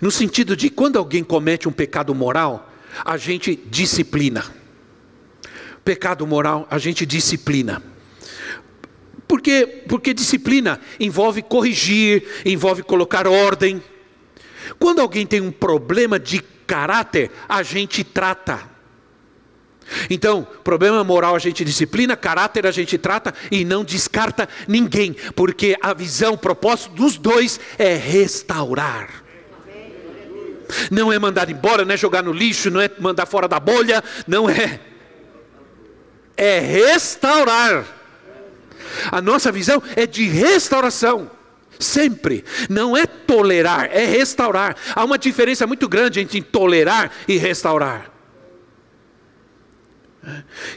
[0.00, 2.72] No sentido de quando alguém comete um pecado moral,
[3.04, 4.44] a gente disciplina.
[5.84, 7.82] Pecado moral, a gente disciplina.
[9.26, 13.82] Porque, porque disciplina envolve corrigir, envolve colocar ordem.
[14.78, 18.72] Quando alguém tem um problema de caráter, a gente trata.
[20.08, 25.76] Então, problema moral a gente disciplina, caráter a gente trata e não descarta ninguém, porque
[25.80, 29.24] a visão, o propósito dos dois é restaurar.
[30.90, 34.02] Não é mandar embora, não é jogar no lixo, não é mandar fora da bolha,
[34.26, 34.80] não é.
[36.36, 37.84] É restaurar.
[39.10, 41.30] A nossa visão é de restauração.
[41.78, 42.44] Sempre.
[42.68, 44.76] Não é tolerar, é restaurar.
[44.94, 48.13] Há uma diferença muito grande entre tolerar e restaurar.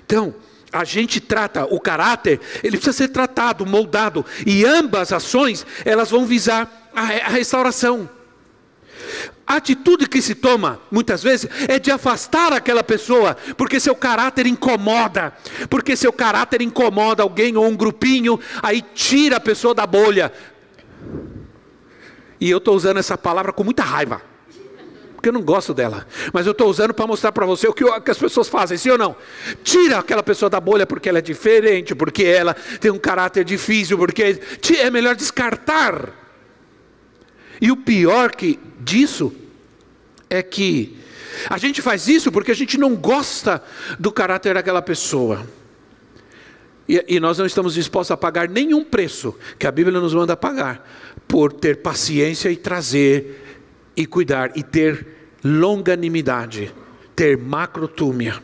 [0.06, 0.34] Então,
[0.72, 6.26] a gente trata o caráter, ele precisa ser tratado, moldado, e ambas ações, elas vão
[6.26, 8.10] visar a, a restauração.
[9.46, 14.46] A atitude que se toma, muitas vezes, é de afastar aquela pessoa, porque seu caráter
[14.46, 15.34] incomoda,
[15.70, 20.34] porque seu caráter incomoda alguém ou um grupinho, aí tira a pessoa da bolha.
[22.42, 24.22] E eu estou usando essa palavra com muita raiva
[25.28, 26.08] porque eu não gosto dela.
[26.32, 28.90] Mas eu estou usando para mostrar para você o que, que, as pessoas fazem, sim
[28.90, 29.16] ou não?
[29.64, 33.98] Tira aquela pessoa da bolha porque ela é diferente, porque ela tem um caráter difícil,
[33.98, 34.40] porque
[34.80, 36.14] é melhor descartar.
[37.60, 39.34] E o pior que disso
[40.30, 40.98] é que
[41.50, 43.62] a gente faz isso porque a gente não gosta
[44.00, 45.46] do caráter daquela pessoa.
[46.88, 50.38] E, e, nós não estamos dispostos a pagar nenhum preço que a Bíblia nos manda
[50.38, 50.88] pagar
[51.28, 53.44] por ter paciência e trazer
[53.98, 55.17] e cuidar e ter
[55.48, 56.74] longanimidade,
[57.16, 58.42] ter macrotúmia.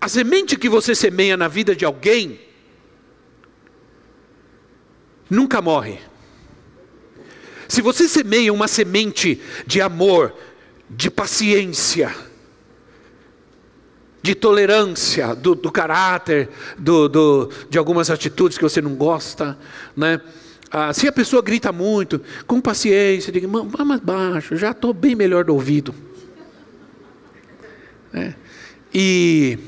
[0.00, 2.40] A semente que você semeia na vida de alguém
[5.28, 5.98] nunca morre.
[7.68, 10.32] Se você semeia uma semente de amor,
[10.88, 12.14] de paciência,
[14.22, 19.58] de tolerância, do, do caráter, do, do, de algumas atitudes que você não gosta,
[19.96, 20.20] né?
[20.70, 25.14] Ah, se a pessoa grita muito, com paciência, diga, vá mais baixo, já estou bem
[25.14, 25.94] melhor do ouvido.
[28.12, 28.34] É.
[28.92, 29.58] E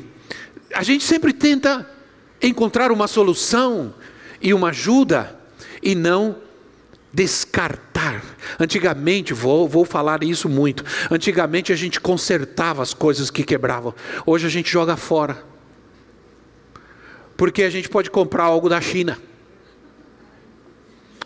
[0.75, 1.89] a gente sempre tenta
[2.43, 3.95] encontrar uma solução
[4.41, 5.39] e uma ajuda
[5.83, 6.37] e não
[7.13, 8.23] descartar.
[8.59, 10.85] Antigamente, vou, vou falar isso muito.
[11.11, 13.95] Antigamente a gente consertava as coisas que quebravam.
[14.25, 15.45] Hoje a gente joga fora.
[17.37, 19.19] Porque a gente pode comprar algo da China.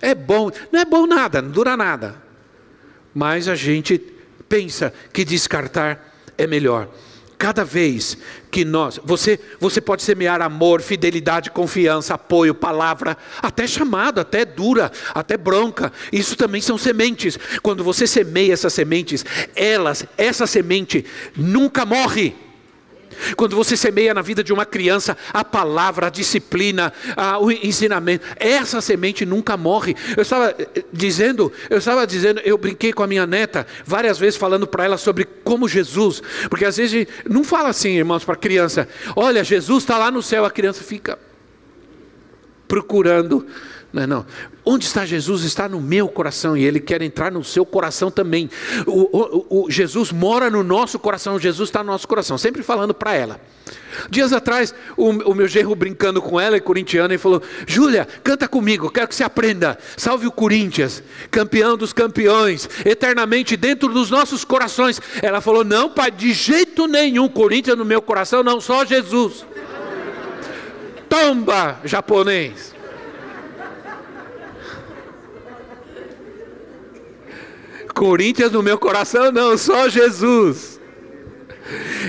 [0.02, 2.20] É bom, não é bom nada, não dura nada.
[3.14, 3.98] Mas a gente
[4.48, 6.88] pensa que descartar é melhor.
[7.42, 8.16] cada vez
[8.52, 14.92] que nós, você, você pode semear amor, fidelidade, confiança, apoio, palavra, até chamado, até dura,
[15.12, 15.92] até bronca.
[16.12, 17.36] Isso também são sementes.
[17.60, 19.24] Quando você semeia essas sementes,
[19.56, 21.04] elas, essa semente
[21.36, 22.32] nunca morre.
[23.36, 28.26] Quando você semeia na vida de uma criança a palavra, a disciplina, a, o ensinamento,
[28.36, 29.96] essa semente nunca morre.
[30.16, 34.36] Eu estava eh, dizendo, eu estava dizendo, eu brinquei com a minha neta várias vezes
[34.36, 38.88] falando para ela sobre como Jesus, porque às vezes não fala assim, irmãos, para criança,
[39.16, 41.18] olha, Jesus está lá no céu, a criança fica
[42.66, 43.46] procurando
[43.92, 44.26] não, não.
[44.64, 45.44] Onde está Jesus?
[45.44, 48.48] Está no meu coração e Ele quer entrar no seu coração também.
[48.86, 49.18] O,
[49.50, 52.38] o, o Jesus mora no nosso coração, Jesus está no nosso coração.
[52.38, 53.40] Sempre falando para ela.
[54.08, 58.48] Dias atrás, o, o, meu genro brincando com ela, e corintiana, e falou: Júlia, canta
[58.48, 59.78] comigo, quero que você aprenda.
[59.96, 65.00] Salve o Corinthians, campeão dos campeões, eternamente dentro dos nossos corações.
[65.20, 69.44] Ela falou: Não, pai, de jeito nenhum, Corinthians no meu coração, não, só Jesus.
[71.08, 72.71] Tomba, japonês.
[77.92, 80.80] Corinthians no meu coração, não, só Jesus.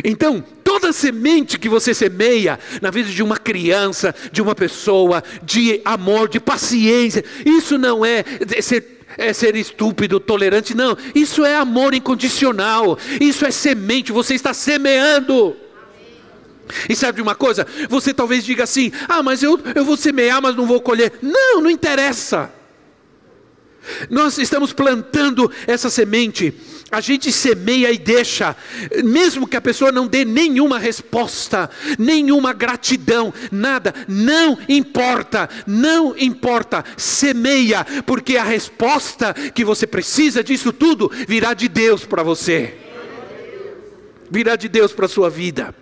[0.04, 5.82] Então, toda semente que você semeia na vida de uma criança, de uma pessoa, de
[5.86, 8.24] amor, de paciência, isso não é
[8.62, 10.98] ser é ser estúpido, tolerante, não.
[11.14, 12.98] Isso é amor incondicional.
[13.22, 15.56] Isso é semente, você está semeando.
[16.90, 17.68] E sabe de uma coisa?
[17.90, 21.14] Você talvez diga assim: ah, mas eu, eu vou semear, mas não vou colher.
[21.22, 22.52] Não, não interessa.
[24.10, 26.54] Nós estamos plantando essa semente,
[26.92, 28.56] a gente semeia e deixa,
[29.04, 36.84] mesmo que a pessoa não dê nenhuma resposta, nenhuma gratidão, nada, não importa, não importa,
[36.96, 42.76] semeia, porque a resposta que você precisa disso tudo virá de Deus para você,
[44.30, 45.74] virá de Deus para a sua vida.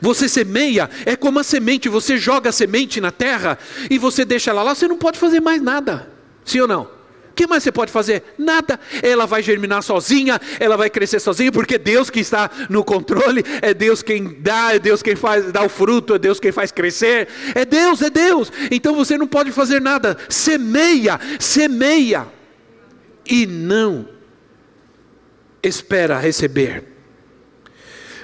[0.00, 3.58] Você semeia, é como a semente, você joga a semente na terra
[3.90, 6.19] e você deixa ela lá, você não pode fazer mais nada.
[6.50, 6.82] Sim ou não?
[6.82, 8.34] O que mais você pode fazer?
[8.36, 8.78] Nada.
[9.02, 13.72] Ela vai germinar sozinha, ela vai crescer sozinha, porque Deus que está no controle, é
[13.72, 17.28] Deus quem dá, é Deus quem faz dá o fruto, é Deus quem faz crescer.
[17.54, 18.52] É Deus, é Deus.
[18.68, 20.18] Então você não pode fazer nada.
[20.28, 22.26] Semeia, semeia.
[23.24, 24.08] E não
[25.62, 26.82] espera receber.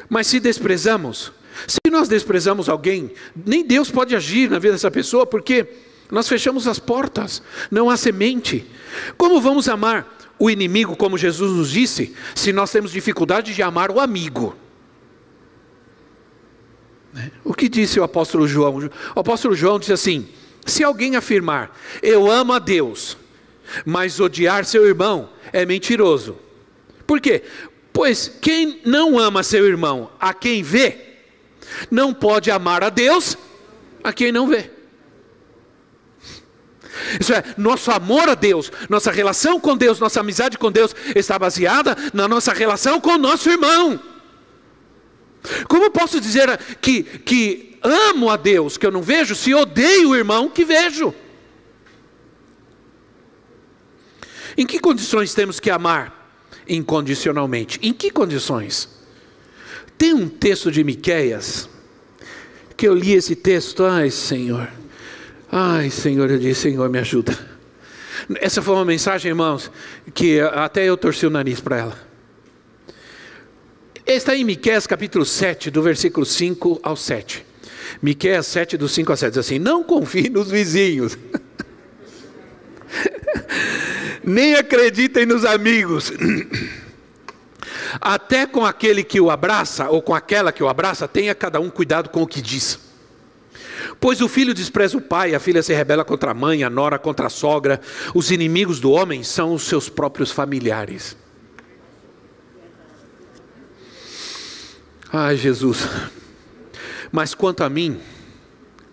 [0.08, 1.32] Mas se desprezamos,
[1.68, 5.68] se nós desprezamos alguém, nem Deus pode agir na vida dessa pessoa, porque
[6.10, 8.66] nós fechamos as portas, não há semente.
[9.16, 13.90] Como vamos amar o inimigo, como Jesus nos disse, se nós temos dificuldade de amar
[13.90, 14.54] o amigo?
[17.12, 17.30] Né?
[17.42, 18.90] O que disse o apóstolo João?
[19.14, 20.28] O apóstolo João disse assim:
[20.64, 23.16] se alguém afirmar, eu amo a Deus,
[23.84, 26.36] mas odiar seu irmão é mentiroso.
[27.06, 27.42] Por quê?
[27.92, 30.98] Pois quem não ama seu irmão, a quem vê,
[31.90, 33.38] não pode amar a Deus,
[34.04, 34.75] a quem não vê.
[37.20, 41.38] Isso é, nosso amor a Deus, nossa relação com Deus, nossa amizade com Deus está
[41.38, 44.00] baseada na nossa relação com o nosso irmão.
[45.68, 50.16] Como posso dizer que, que amo a Deus, que eu não vejo, se odeio o
[50.16, 51.14] irmão que vejo?
[54.56, 56.14] Em que condições temos que amar?
[56.68, 57.78] Incondicionalmente.
[57.82, 58.88] Em que condições?
[59.98, 61.68] Tem um texto de Miqueias
[62.76, 64.68] que eu li esse texto, ai Senhor.
[65.50, 67.36] Ai, Senhor, eu disse, Senhor, me ajuda.
[68.40, 69.70] Essa foi uma mensagem, irmãos,
[70.12, 72.06] que até eu torci o nariz para ela.
[74.04, 77.44] Está em Miqueias capítulo 7, do versículo 5 ao 7.
[78.02, 81.16] Miqueias 7, do 5 ao 7, diz assim: Não confie nos vizinhos,
[84.24, 86.12] nem acreditem nos amigos.
[88.00, 91.70] Até com aquele que o abraça, ou com aquela que o abraça, tenha cada um
[91.70, 92.85] cuidado com o que diz.
[94.00, 96.98] Pois o filho despreza o pai, a filha se rebela contra a mãe, a nora
[96.98, 97.80] contra a sogra.
[98.14, 101.16] Os inimigos do homem são os seus próprios familiares.
[105.12, 105.88] Ai, Jesus.
[107.12, 108.00] Mas quanto a mim,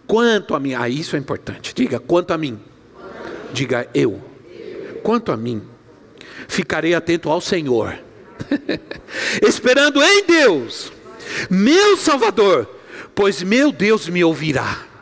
[0.08, 1.74] quanto a mim, ah, isso é importante.
[1.74, 2.60] Diga, quanto a mim.
[3.52, 4.22] Diga eu.
[5.04, 5.62] Quanto a mim,
[6.48, 8.00] ficarei atento ao Senhor,
[9.46, 10.94] esperando em Deus,
[11.50, 12.70] meu Salvador,
[13.16, 14.93] pois meu Deus me ouvirá.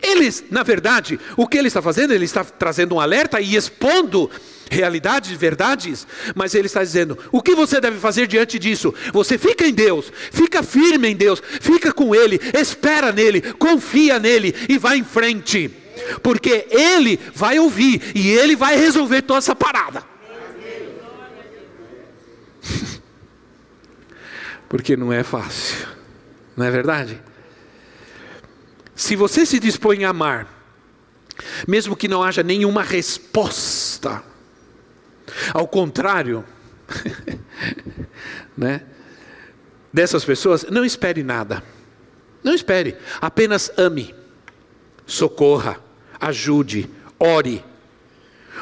[0.00, 2.14] Ele, na verdade, o que ele está fazendo?
[2.14, 4.30] Ele está trazendo um alerta e expondo
[4.70, 8.94] realidades, verdades, mas ele está dizendo: o que você deve fazer diante disso?
[9.12, 14.54] Você fica em Deus, fica firme em Deus, fica com Ele, espera nele, confia nele
[14.68, 15.70] e vai em frente,
[16.22, 20.17] porque Ele vai ouvir e Ele vai resolver toda essa parada.
[24.68, 25.88] Porque não é fácil,
[26.56, 27.20] não é verdade?
[28.94, 30.46] Se você se dispõe a amar,
[31.66, 34.22] mesmo que não haja nenhuma resposta,
[35.54, 36.44] ao contrário,
[38.56, 38.82] né,
[39.92, 41.62] dessas pessoas, não espere nada,
[42.42, 44.14] não espere, apenas ame,
[45.06, 45.80] socorra,
[46.20, 47.64] ajude, ore.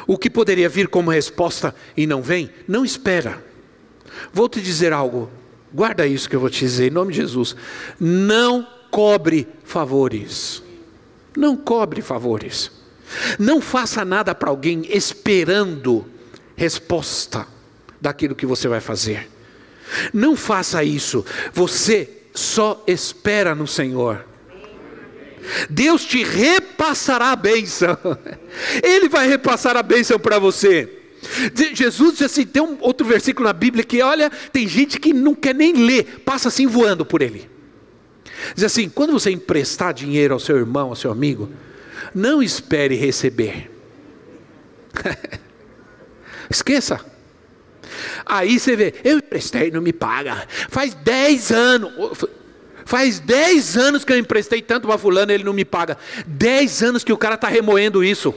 [0.05, 3.43] O que poderia vir como resposta e não vem, não espera.
[4.31, 5.29] Vou te dizer algo,
[5.77, 7.55] guarda isso que eu vou te dizer, em nome de Jesus.
[7.99, 10.63] Não cobre favores.
[11.37, 12.71] Não cobre favores.
[13.37, 16.03] Não faça nada para alguém esperando
[16.55, 17.45] resposta
[18.01, 19.29] daquilo que você vai fazer.
[20.11, 21.23] Não faça isso.
[21.53, 24.25] Você só espera no Senhor.
[25.69, 27.95] Deus te repassará a bênção.
[28.83, 30.96] Ele vai repassar a bênção para você.
[31.73, 35.35] Jesus disse assim: tem um outro versículo na Bíblia que, olha, tem gente que não
[35.35, 37.49] quer nem ler, passa assim voando por ele.
[38.55, 41.49] Diz assim: quando você emprestar dinheiro ao seu irmão, ao seu amigo,
[42.13, 43.71] não espere receber.
[46.49, 46.99] Esqueça.
[48.25, 50.47] Aí você vê, eu emprestei, não me paga.
[50.69, 52.25] Faz 10 anos.
[52.85, 55.97] Faz 10 anos que eu emprestei tanto para fulano, ele não me paga.
[56.25, 58.33] 10 anos que o cara está remoendo isso.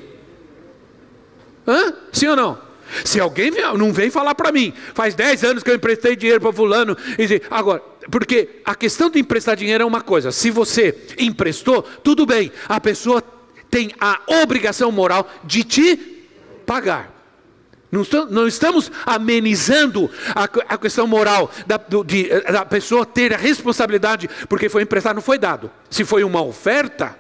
[1.66, 1.94] Hã?
[2.12, 2.69] Sim ou não?
[3.04, 6.52] Se alguém não vem falar para mim, faz 10 anos que eu emprestei dinheiro para
[6.52, 11.82] fulano, e agora, porque a questão de emprestar dinheiro é uma coisa, se você emprestou,
[11.82, 13.22] tudo bem, a pessoa
[13.70, 15.96] tem a obrigação moral de te
[16.66, 17.20] pagar.
[17.90, 20.08] Não estamos amenizando
[20.68, 21.76] a, questão moral da,
[22.06, 25.70] de, da pessoa ter a responsabilidade porque foi emprestado, não foi dado.
[25.90, 27.18] Se foi uma oferta,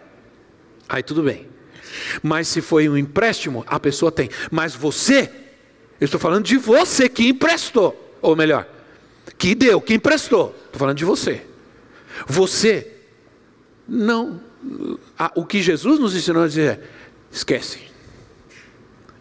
[0.88, 1.48] aí tudo bem.
[2.22, 4.30] Mas se foi um empréstimo, a pessoa tem.
[4.48, 5.28] Mas você
[6.00, 8.66] eu estou falando de você que emprestou, ou melhor,
[9.36, 10.54] que deu, que emprestou.
[10.64, 11.42] Estou falando de você.
[12.26, 12.90] Você
[13.86, 14.40] não.
[15.34, 16.80] o que Jesus nos ensinou a dizer é:
[17.30, 17.80] esquece,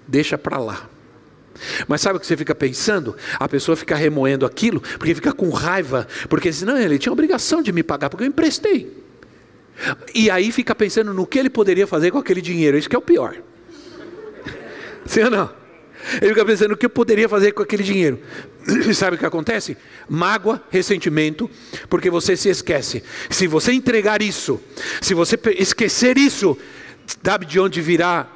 [0.07, 0.89] deixa para lá.
[1.89, 3.17] Mas sabe o que você fica pensando?
[3.37, 7.73] A pessoa fica remoendo aquilo, porque fica com raiva, porque senão ele tinha obrigação de
[7.73, 8.95] me pagar, porque eu emprestei.
[10.15, 12.99] E aí fica pensando no que ele poderia fazer com aquele dinheiro, isso que é
[12.99, 13.35] o pior.
[15.05, 15.58] Sim ou não?
[16.21, 18.19] Ele fica pensando o que eu poderia fazer com aquele dinheiro.
[18.93, 19.77] Sabe o que acontece?
[20.07, 21.49] Mágoa, ressentimento,
[21.89, 23.03] porque você se esquece.
[23.29, 24.59] Se você entregar isso,
[25.01, 26.57] se você esquecer isso,
[27.23, 28.27] sabe de onde virá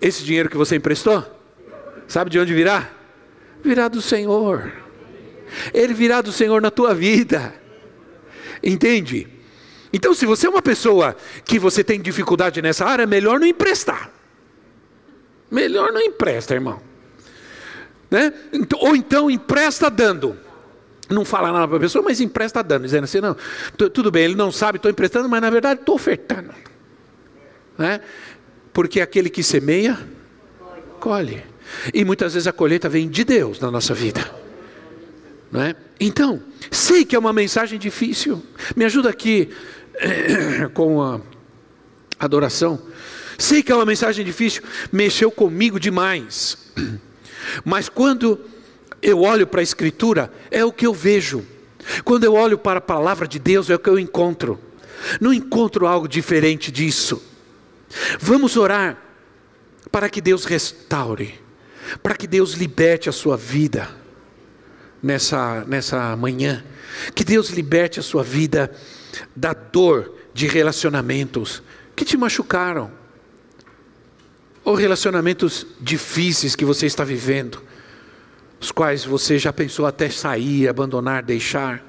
[0.00, 1.24] esse dinheiro que você emprestou?
[2.06, 2.90] Sabe de onde virá?
[3.62, 4.72] Virá do Senhor.
[5.74, 7.54] Ele virá do Senhor na tua vida.
[8.62, 9.26] Entende?
[9.92, 13.46] Então, se você é uma pessoa que você tem dificuldade nessa área, é melhor não
[13.46, 14.10] emprestar.
[15.50, 16.87] Melhor não empresta, irmão.
[18.10, 18.32] Né?
[18.80, 20.36] Ou então empresta dando.
[21.10, 23.36] Não fala nada para a pessoa, mas empresta dando, dizendo assim: não,
[23.90, 26.50] tudo bem, ele não sabe, estou emprestando, mas na verdade estou ofertando.
[27.78, 28.00] Né?
[28.72, 29.98] Porque aquele que semeia,
[31.00, 31.42] colhe.
[31.94, 34.20] E muitas vezes a colheita vem de Deus na nossa vida.
[35.50, 35.74] Né?
[35.98, 38.42] Então, sei que é uma mensagem difícil.
[38.76, 39.50] Me ajuda aqui
[40.74, 41.20] com a
[42.18, 42.80] adoração.
[43.38, 46.58] Sei que é uma mensagem difícil, mexeu comigo demais.
[47.64, 48.40] Mas quando
[49.00, 51.44] eu olho para a Escritura, é o que eu vejo.
[52.04, 54.58] Quando eu olho para a palavra de Deus, é o que eu encontro.
[55.20, 57.22] Não encontro algo diferente disso.
[58.18, 58.98] Vamos orar
[59.90, 61.40] para que Deus restaure,
[62.02, 63.88] para que Deus liberte a sua vida
[65.02, 66.64] nessa, nessa manhã.
[67.14, 68.70] Que Deus liberte a sua vida
[69.34, 71.62] da dor de relacionamentos
[71.94, 72.97] que te machucaram
[74.64, 77.62] ou relacionamentos difíceis que você está vivendo,
[78.60, 81.84] os quais você já pensou até sair, abandonar, deixar.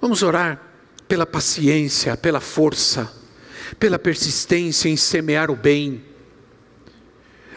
[0.00, 0.60] Vamos orar
[1.06, 3.12] pela paciência, pela força,
[3.78, 6.02] pela persistência em semear o bem,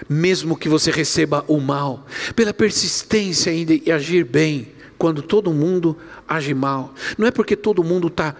[0.10, 5.98] mesmo que você receba o mal, pela persistência em agir bem, quando todo mundo
[6.28, 6.94] age mal.
[7.18, 8.36] Não é porque todo mundo está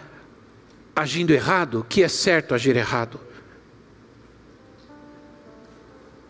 [0.96, 3.20] agindo errado que é certo agir errado.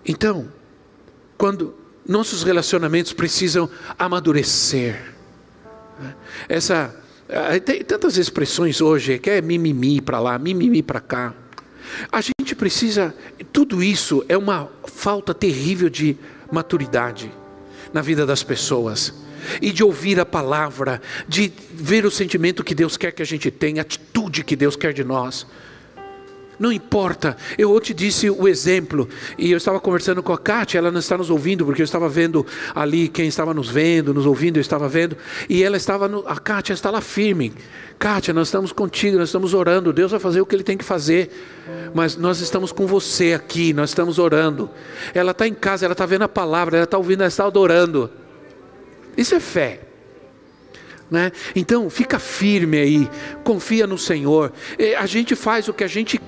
[0.06, 0.48] Então,
[1.38, 1.74] quando
[2.08, 5.14] nossos relacionamentos precisam amadurecer,
[6.00, 6.16] né?
[6.48, 6.96] essa
[7.66, 11.34] tem tantas expressões hoje que é mimimi para lá, mimimi para cá.
[12.12, 13.16] A gente precisa,
[13.52, 16.18] tudo isso é uma falta terrível de
[16.52, 17.32] maturidade
[17.92, 19.14] na vida das pessoas
[19.62, 23.50] e de ouvir a palavra, de ver o sentimento que Deus quer que a gente
[23.50, 25.48] tenha, a atitude que Deus quer de nós.
[26.60, 27.36] Não importa.
[27.58, 29.08] Eu te disse o exemplo.
[29.38, 32.08] E eu estava conversando com a Kátia, ela não está nos ouvindo, porque eu estava
[32.08, 35.18] vendo ali quem estava nos vendo, nos ouvindo, eu estava vendo.
[35.50, 37.54] E ela estava, no, a Kátia está lá firme.
[37.98, 39.94] Kátia, nós estamos contigo, nós estamos orando.
[39.94, 41.32] Deus vai fazer o que Ele tem que fazer.
[41.94, 44.70] Mas nós estamos com você aqui, nós estamos orando.
[45.14, 48.10] Ela está em casa, ela está vendo a palavra, ela está ouvindo, ela está adorando.
[49.18, 49.82] Isso é fé.
[51.10, 51.32] Né?
[51.56, 53.10] Então, fica firme aí,
[53.44, 54.52] confia no Senhor.
[54.98, 56.20] A gente faz o que a gente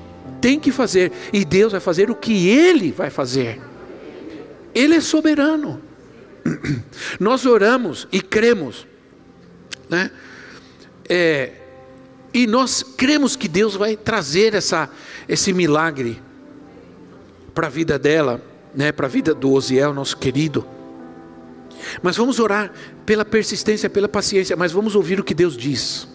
[0.47, 3.59] tem que fazer e Deus vai fazer o que Ele vai fazer.
[4.73, 5.81] Ele é soberano.
[7.19, 8.87] Nós oramos e cremos,
[9.89, 10.09] né?
[11.09, 11.51] É,
[12.33, 14.89] e nós cremos que Deus vai trazer essa,
[15.27, 16.21] esse milagre
[17.53, 18.41] para a vida dela,
[18.73, 18.93] né?
[18.93, 20.65] Para a vida do Osiel, nosso querido.
[22.01, 22.71] Mas vamos orar
[23.05, 26.07] pela persistência, pela paciência, mas vamos ouvir o que Deus diz.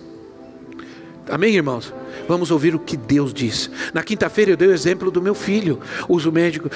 [1.28, 1.92] Amém, irmãos?
[2.28, 3.70] Vamos ouvir o que Deus diz.
[3.92, 5.80] Na quinta-feira eu dei o exemplo do meu filho.
[6.08, 6.68] Uso médico.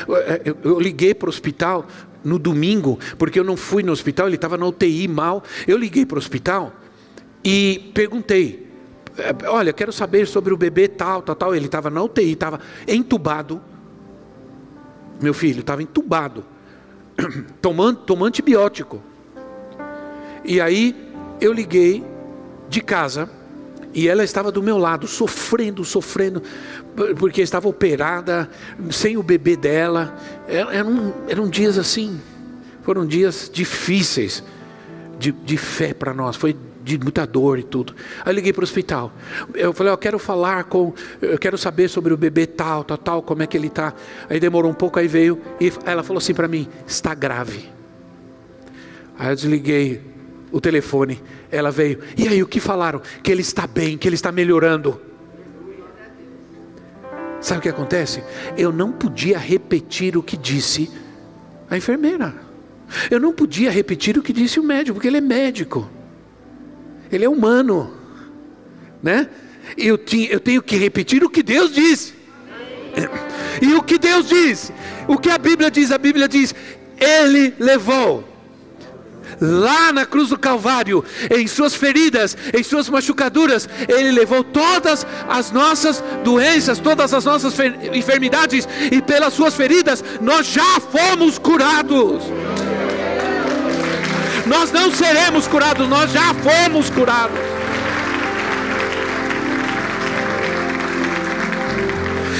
[0.62, 1.86] Eu liguei para o hospital
[2.24, 5.42] no domingo, porque eu não fui no hospital, ele estava na UTI mal.
[5.66, 6.72] Eu liguei para o hospital
[7.44, 8.66] e perguntei:
[9.49, 11.55] Olha, quero saber sobre o bebê tal, tal, tal.
[11.55, 13.61] Ele estava na UTI, estava entubado.
[15.20, 16.44] Meu filho estava entubado,
[17.62, 19.03] tomando, tomando antibiótico.
[20.44, 20.94] E aí
[21.40, 22.05] eu liguei
[22.68, 23.30] de casa
[23.97, 26.42] e ela estava do meu lado, sofrendo, sofrendo,
[27.18, 28.47] porque estava operada,
[28.90, 30.14] sem o bebê dela.
[30.47, 32.20] Eram, eram dias assim,
[32.82, 34.44] foram dias difíceis
[35.18, 37.94] de, de fé para nós, foi de muita dor e tudo.
[38.22, 39.11] Aí liguei para o hospital.
[39.55, 40.92] Eu falei, eu quero falar com,
[41.22, 43.94] eu quero saber sobre o bebê tal, tal, tal, como é que ele está.
[44.28, 47.70] Aí demorou um pouco, aí veio e ela falou assim para mim, está grave.
[49.18, 50.16] Aí eu desliguei
[50.51, 51.22] o telefone.
[51.51, 52.01] Ela veio.
[52.16, 53.01] E aí, o que falaram?
[53.22, 55.01] Que ele está bem, que ele está melhorando.
[57.40, 58.22] Sabe o que acontece?
[58.57, 60.90] Eu não podia repetir o que disse
[61.70, 62.34] a enfermeira.
[63.11, 65.88] Eu não podia repetir o que disse o médico, porque ele é médico.
[67.11, 67.92] Ele é humano.
[69.03, 69.28] Né?
[69.76, 69.99] Eu,
[70.30, 72.14] eu tenho que repetir o que Deus disse.
[73.61, 74.72] E o que Deus diz?
[75.07, 75.90] O que a Bíblia diz?
[75.92, 76.55] A Bíblia diz:
[76.99, 78.36] Ele levou
[79.41, 85.51] lá na cruz do Calvário, em suas feridas, em suas machucaduras, Ele levou todas as
[85.51, 87.55] nossas doenças, todas as nossas
[87.93, 92.22] enfermidades, e pelas suas feridas nós já fomos curados.
[94.47, 97.37] Nós não seremos curados, nós já fomos curados.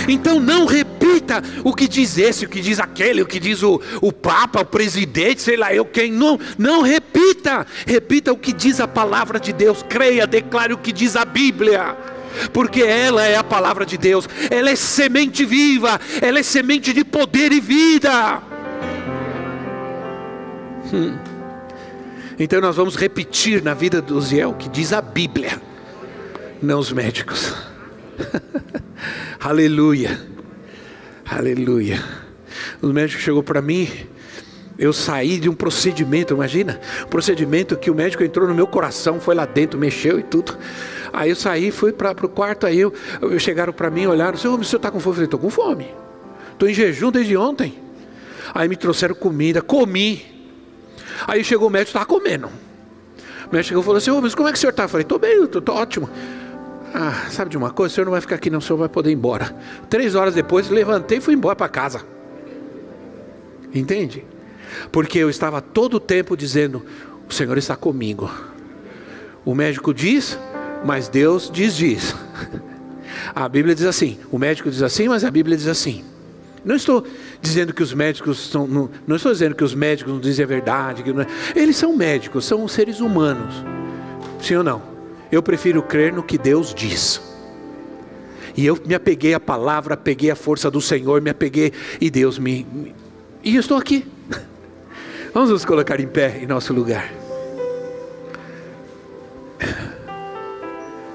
[0.09, 0.67] Então não
[1.07, 4.61] repita o que diz esse, o que diz aquele, o que diz o, o Papa,
[4.61, 6.13] o presidente, sei lá eu quem.
[6.13, 7.67] Não, não repita.
[7.87, 9.85] Repita o que diz a palavra de Deus.
[9.89, 11.97] Creia, declare o que diz a Bíblia
[12.53, 17.03] porque ela é a palavra de Deus, ela é semente viva, ela é semente de
[17.03, 18.43] poder e vida.
[20.93, 21.17] Hum.
[22.39, 25.59] Então nós vamos repetir na vida do Ziel o que diz a Bíblia,
[26.61, 27.55] não os médicos.
[29.41, 30.36] Aleluia.
[31.29, 32.03] Aleluia.
[32.81, 33.89] O médico chegou para mim,
[34.79, 39.19] eu saí de um procedimento, imagina, um procedimento que o médico entrou no meu coração,
[39.19, 40.57] foi lá dentro, mexeu e tudo.
[41.13, 44.59] Aí eu saí, fui para o quarto, aí eu, eu chegaram para mim, olharam, senhor,
[44.59, 45.13] o senhor está com fome?
[45.13, 45.89] Eu falei, estou com fome.
[46.53, 47.75] Estou em jejum desde ontem.
[48.55, 50.25] Aí me trouxeram comida, comi.
[51.27, 52.47] Aí chegou o médico, estava comendo.
[52.47, 54.85] O médico chegou e falou assim, mas como é que o senhor está?
[54.85, 56.09] Eu falei, estou bem, estou ótimo.
[56.99, 57.93] Ah, sabe de uma coisa?
[57.93, 59.55] O senhor não vai ficar aqui, não, o senhor vai poder ir embora.
[59.91, 62.01] Três horas depois, levantei e fui embora para casa.
[63.75, 64.25] Entende?
[64.91, 66.83] Porque eu estava todo o tempo dizendo:
[67.29, 68.31] O Senhor está comigo.
[69.45, 70.39] O médico diz,
[70.87, 72.17] mas Deus diz, diz.
[73.35, 76.03] A Bíblia diz assim: o médico diz assim, mas a Bíblia diz assim.
[76.65, 77.07] Não estou
[77.43, 81.05] dizendo que os médicos não, não estou dizendo que os médicos não dizem a verdade.
[81.13, 81.27] Não, é.
[81.55, 83.55] eles são médicos, são seres humanos.
[84.41, 84.96] Sim ou não?
[85.31, 87.21] Eu prefiro crer no que Deus diz.
[88.57, 92.39] E eu me apeguei à palavra, peguei a força do Senhor, me apeguei e Deus
[92.39, 92.67] me.
[92.73, 92.95] me
[93.45, 94.07] e eu estou aqui.
[95.35, 97.13] Vamos nos colocar em pé em nosso lugar.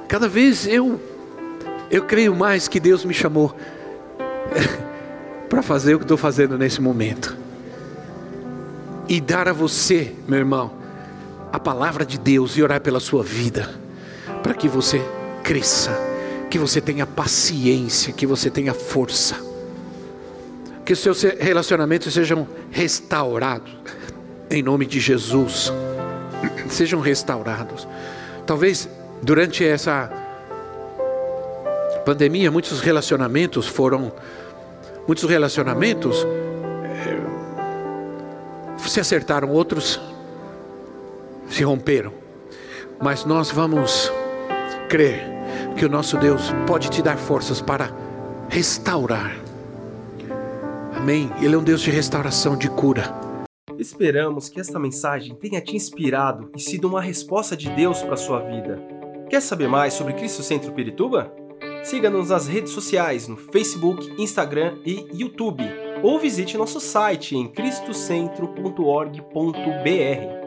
[0.08, 1.00] Cada vez eu
[1.90, 3.56] eu creio mais que Deus me chamou
[5.50, 7.36] para fazer o que estou fazendo nesse momento.
[9.10, 10.72] E dar a você, meu irmão,
[11.52, 13.81] a palavra de Deus e orar pela sua vida
[14.42, 15.02] para que você
[15.44, 15.92] cresça,
[16.50, 19.36] que você tenha paciência, que você tenha força,
[20.86, 23.76] que os seus relacionamentos sejam restaurados,
[24.50, 25.72] em nome de Jesus,
[26.70, 27.88] sejam restaurados.
[28.46, 28.90] Talvez
[29.22, 30.12] durante essa
[32.06, 34.12] pandemia, muitos relacionamentos foram.
[35.08, 36.26] Muitos relacionamentos
[36.86, 37.18] é,
[38.88, 40.00] se acertaram, outros
[41.50, 42.14] se romperam.
[43.02, 44.12] Mas nós vamos
[44.92, 45.24] crer
[45.78, 47.96] que o nosso Deus pode te dar forças para
[48.50, 49.40] restaurar.
[50.94, 51.32] Amém.
[51.42, 53.04] Ele é um Deus de restauração, de cura.
[53.80, 58.18] Esperamos que esta mensagem tenha te inspirado e sido uma resposta de Deus para a
[58.18, 58.84] sua vida.
[59.30, 61.34] Quer saber mais sobre Cristo Centro Pirituba?
[61.86, 65.64] Siga-nos nas redes sociais no Facebook, Instagram e YouTube,
[66.04, 70.41] ou visite nosso site em cristocentro.org.br.